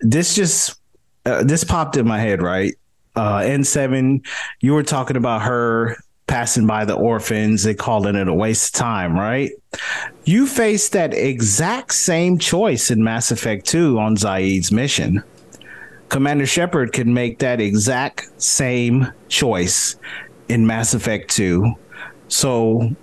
[0.00, 0.80] This just
[1.24, 2.74] uh, this popped in my head, right?
[3.14, 4.26] Uh, N7,
[4.60, 5.96] you were talking about her
[6.26, 9.50] passing by the orphans, they calling it a waste of time, right?
[10.24, 15.22] You face that exact same choice in Mass Effect 2 on Zaeed's mission.
[16.08, 19.96] Commander Shepard can make that exact same choice
[20.48, 21.74] in Mass Effect 2.
[22.28, 22.94] So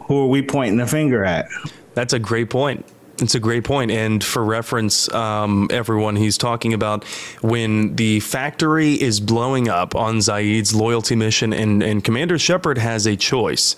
[0.00, 1.46] who are we pointing the finger at?
[1.94, 2.86] That's a great point.
[3.20, 3.90] It's a great point.
[3.90, 7.04] And for reference, um, everyone, he's talking about
[7.40, 13.06] when the factory is blowing up on Zaeed's loyalty mission, and, and Commander Shepard has
[13.06, 13.74] a choice.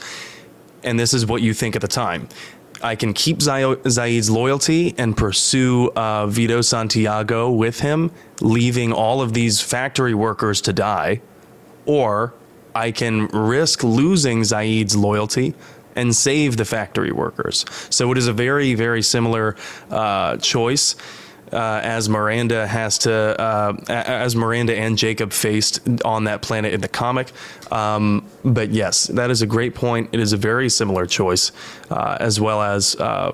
[0.83, 2.29] And this is what you think at the time.
[2.83, 8.11] I can keep Zaeed's loyalty and pursue uh, Vido Santiago with him,
[8.41, 11.21] leaving all of these factory workers to die,
[11.85, 12.35] or
[12.75, 15.55] I can risk losing Zaeed's loyalty
[15.97, 17.65] and save the factory workers.
[17.91, 19.57] So it is a very, very similar
[19.91, 20.97] uh, choice.
[21.53, 26.81] Uh, as Miranda has to, uh, as Miranda and Jacob faced on that planet in
[26.81, 27.33] the comic.
[27.73, 30.11] Um, but yes, that is a great point.
[30.13, 31.51] It is a very similar choice,
[31.91, 33.33] uh, as well as uh,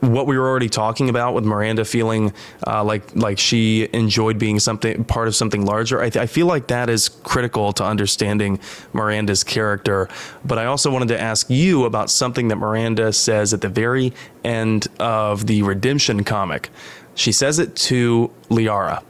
[0.00, 2.32] what we were already talking about with Miranda feeling
[2.66, 6.00] uh, like like she enjoyed being something part of something larger.
[6.00, 8.60] I, th- I, feel like that is critical to understanding
[8.92, 10.08] Miranda's character.
[10.44, 14.12] But I also wanted to ask you about something that Miranda says at the very
[14.44, 16.68] end of the Redemption comic.
[17.14, 19.02] She says it to Liara,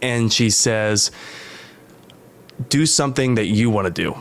[0.00, 1.10] and she says,
[2.68, 4.16] "Do something that you want to do."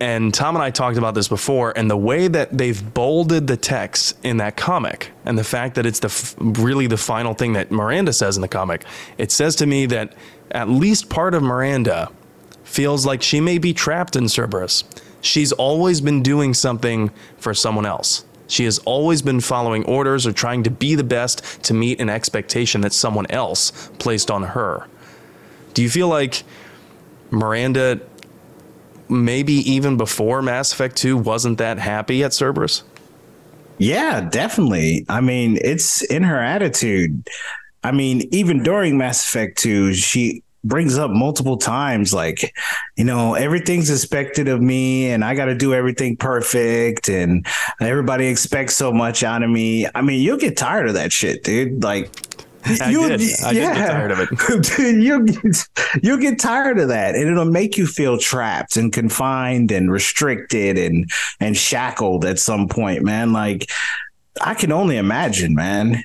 [0.00, 3.56] And Tom and I talked about this before, and the way that they've bolded the
[3.56, 7.54] text in that comic, and the fact that it's the f- really the final thing
[7.54, 8.84] that Miranda says in the comic,
[9.16, 10.14] it says to me that
[10.50, 12.10] at least part of Miranda
[12.62, 14.84] feels like she may be trapped in Cerberus.
[15.22, 18.24] She's always been doing something for someone else.
[18.48, 22.10] She has always been following orders or trying to be the best to meet an
[22.10, 24.86] expectation that someone else placed on her.
[25.74, 26.44] Do you feel like
[27.30, 28.00] Miranda
[29.08, 32.82] maybe even before Mass Effect 2 wasn't that happy at Cerberus?
[33.78, 35.04] Yeah, definitely.
[35.08, 37.28] I mean, it's in her attitude.
[37.84, 42.52] I mean, even during Mass Effect 2, she brings up multiple times like
[42.96, 47.46] you know everything's expected of me and i got to do everything perfect and
[47.80, 51.44] everybody expects so much out of me i mean you'll get tired of that shit
[51.44, 52.10] dude like
[52.80, 53.20] I you, did.
[53.44, 53.74] I yeah.
[53.74, 54.78] did get tired of it.
[54.78, 55.68] you'll, get,
[56.02, 60.78] you'll get tired of that, and it'll make you feel trapped and confined and restricted
[60.78, 61.10] and
[61.40, 63.32] and shackled at some point, man.
[63.32, 63.70] Like
[64.40, 66.04] I can only imagine, man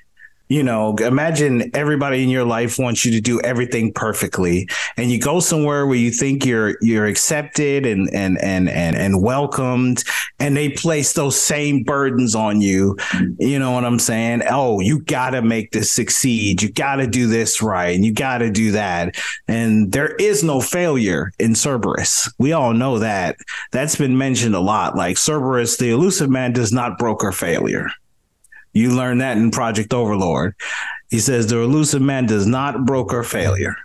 [0.51, 5.17] you know imagine everybody in your life wants you to do everything perfectly and you
[5.17, 10.03] go somewhere where you think you're you're accepted and and and and, and welcomed
[10.39, 12.97] and they place those same burdens on you.
[13.39, 14.41] You know what i'm saying?
[14.49, 16.61] Oh you got to make this succeed.
[16.61, 19.15] You got to do this right and you got to do that.
[19.47, 22.29] And there is no failure in cerberus.
[22.39, 23.37] We all know that.
[23.71, 24.97] That's been mentioned a lot.
[24.97, 27.87] Like cerberus the Illusive Man does not broker failure
[28.73, 30.55] you learn that in Project Overlord.
[31.09, 33.75] He says the Illusive Man does not broker failure.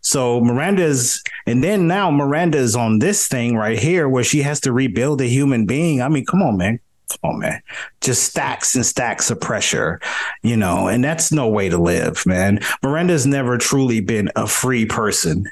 [0.00, 4.60] So Miranda's, and then now Miranda is on this thing right here where she has
[4.60, 6.02] to rebuild a human being.
[6.02, 6.80] I mean, come on, man.
[7.08, 7.62] Come on, man.
[8.00, 10.00] Just stacks and stacks of pressure,
[10.42, 12.60] you know, and that's no way to live, man.
[12.82, 15.48] Miranda's never truly been a free person.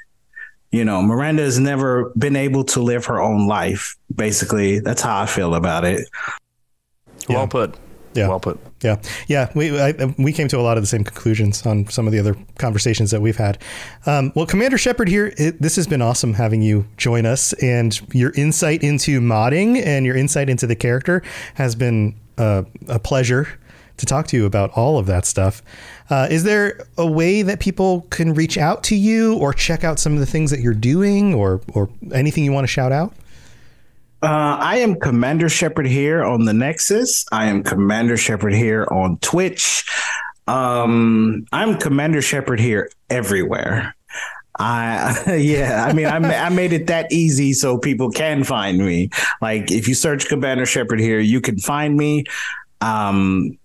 [0.73, 3.97] You know, Miranda has never been able to live her own life.
[4.15, 6.09] Basically, that's how I feel about it.
[7.29, 7.47] Well yeah.
[7.47, 7.77] put.
[8.15, 8.29] Yeah.
[8.29, 8.59] Well put.
[8.83, 8.97] Yeah,
[9.29, 9.51] yeah.
[9.55, 12.19] We I, we came to a lot of the same conclusions on some of the
[12.19, 13.59] other conversations that we've had.
[14.07, 15.33] Um, well, Commander Shepard here.
[15.37, 20.05] It, this has been awesome having you join us, and your insight into modding and
[20.05, 21.23] your insight into the character
[21.55, 23.47] has been uh, a pleasure
[23.99, 25.63] to talk to you about all of that stuff.
[26.09, 29.99] Uh, is there a way that people can reach out to you or check out
[29.99, 33.15] some of the things that you're doing, or or anything you want to shout out?
[34.23, 37.25] Uh, I am Commander Shepard here on the Nexus.
[37.33, 39.91] I am Commander Shepard here on Twitch.
[40.47, 43.95] Um, I'm Commander Shepard here everywhere.
[44.59, 49.09] I yeah, I mean, I, I made it that easy so people can find me.
[49.41, 52.25] Like, if you search Commander Shepard here, you can find me.
[52.83, 53.59] Um,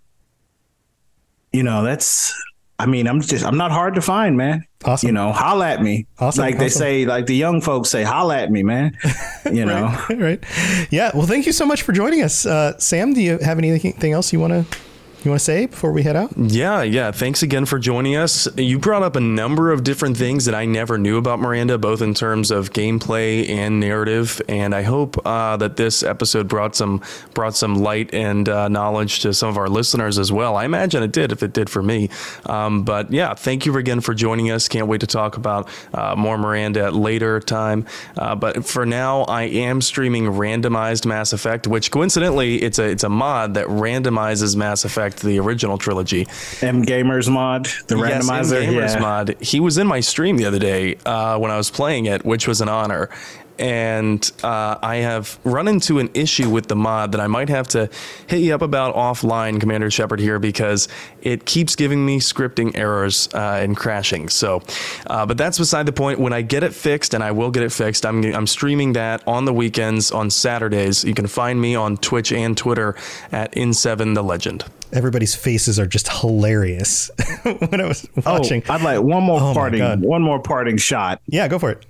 [1.51, 2.34] you know, that's.
[2.78, 4.65] I mean, I'm just I'm not hard to find, man.
[4.84, 5.07] Awesome.
[5.07, 6.07] You know, holla at me.
[6.19, 6.80] Awesome, Like they awesome.
[6.80, 8.97] say, like the young folks say, holla at me, man.
[9.51, 9.95] You know.
[10.09, 10.43] right, right.
[10.89, 11.11] Yeah.
[11.13, 13.13] Well, thank you so much for joining us, uh, Sam.
[13.13, 14.78] Do you have anything else you want to
[15.26, 16.32] you want to say before we head out?
[16.38, 17.11] Yeah, yeah.
[17.11, 18.47] Thanks again for joining us.
[18.57, 22.01] You brought up a number of different things that I never knew about Miranda, both
[22.01, 24.41] in terms of gameplay and narrative.
[24.47, 27.01] And I hope uh, that this episode brought some
[27.34, 30.55] brought some light and uh, knowledge to some of our listeners as well.
[30.55, 32.09] I imagine it did, if it did for me.
[32.45, 34.67] Um, but yeah, thank you again for joining us.
[34.67, 37.86] Can't wait to talk about uh, more Miranda at later time.
[38.17, 43.03] Uh, but for now, I am streaming randomized Mass Effect, which coincidentally it's a it's
[43.03, 46.26] a mod that randomizes Mass Effect the original trilogy.
[46.26, 48.66] Mgamerz mod, the Yes, randomizer.
[48.66, 48.99] Mgamerz yeah.
[48.99, 49.36] mod.
[49.41, 52.47] He was in my stream the other day uh, when I was playing it, which
[52.47, 53.09] was an honor.
[53.58, 57.68] And uh, I have run into an issue with the mod that I might have
[57.70, 57.89] to
[58.28, 60.88] hit you up about offline, Commander Shepard, here because
[61.22, 64.30] it keeps giving me scripting errors uh, and crashing.
[64.30, 64.62] So,
[65.08, 66.20] uh, but that's beside the point.
[66.20, 69.26] When I get it fixed, and I will get it fixed, I'm I'm streaming that
[69.28, 71.03] on the weekends on Saturdays.
[71.03, 72.95] You can find me on Twitch and Twitter
[73.32, 74.66] at In7 the Legend.
[74.91, 77.10] Everybody's faces are just hilarious
[77.43, 78.64] when I was watching.
[78.70, 81.22] Oh, I'd like one more Oh parting, one more parting shot.
[81.28, 81.86] Yeah, go for it.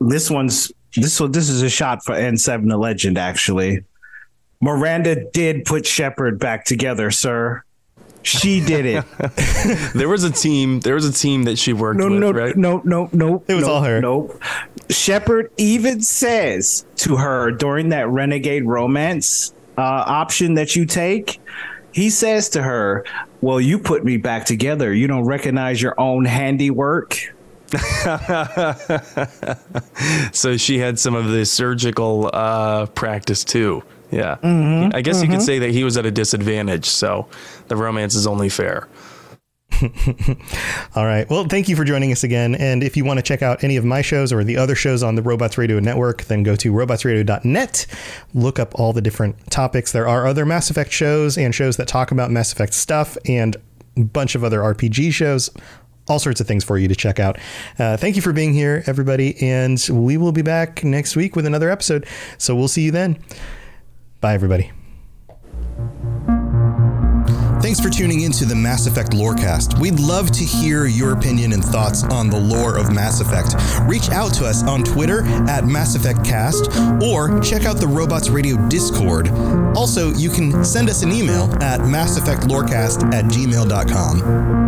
[0.00, 1.32] This one's this one.
[1.32, 3.18] This is a shot for N7 the Legend.
[3.18, 3.84] Actually,
[4.60, 7.62] Miranda did put Shepard back together, sir.
[8.22, 9.04] She did it.
[9.94, 10.80] there was a team.
[10.80, 12.56] There was a team that she worked no, with, no, right?
[12.56, 13.42] no, no, no.
[13.46, 14.00] It was no, all her.
[14.00, 14.42] Nope.
[14.90, 21.40] Shepard even says to her during that renegade romance uh, option that you take.
[21.92, 23.04] He says to her,
[23.40, 24.92] "Well, you put me back together.
[24.92, 27.34] You don't recognize your own handiwork."
[30.32, 33.82] so she had some of the surgical uh, practice too.
[34.10, 34.36] Yeah.
[34.36, 36.86] Mm-hmm, I guess you could say that he was at a disadvantage.
[36.86, 37.28] So
[37.68, 38.88] the romance is only fair.
[40.96, 41.28] All right.
[41.28, 42.54] Well, thank you for joining us again.
[42.54, 45.02] And if you want to check out any of my shows or the other shows
[45.02, 47.86] on the Robots Radio Network, then go to robotsradio.net.
[48.34, 49.92] Look up all the different topics.
[49.92, 53.56] There are other Mass Effect shows and shows that talk about Mass Effect stuff and
[53.96, 55.50] a bunch of other RPG shows.
[56.08, 57.38] All sorts of things for you to check out.
[57.78, 59.40] Uh, thank you for being here, everybody.
[59.42, 62.06] And we will be back next week with another episode.
[62.38, 63.18] So we'll see you then.
[64.20, 64.72] Bye, everybody.
[67.60, 69.78] Thanks for tuning in to the Mass Effect Lorecast.
[69.80, 73.56] We'd love to hear your opinion and thoughts on the lore of Mass Effect.
[73.82, 76.70] Reach out to us on Twitter at Mass Effect Cast
[77.02, 79.28] or check out the Robots Radio Discord.
[79.76, 84.67] Also, you can send us an email at masseffectlorecast at gmail.com.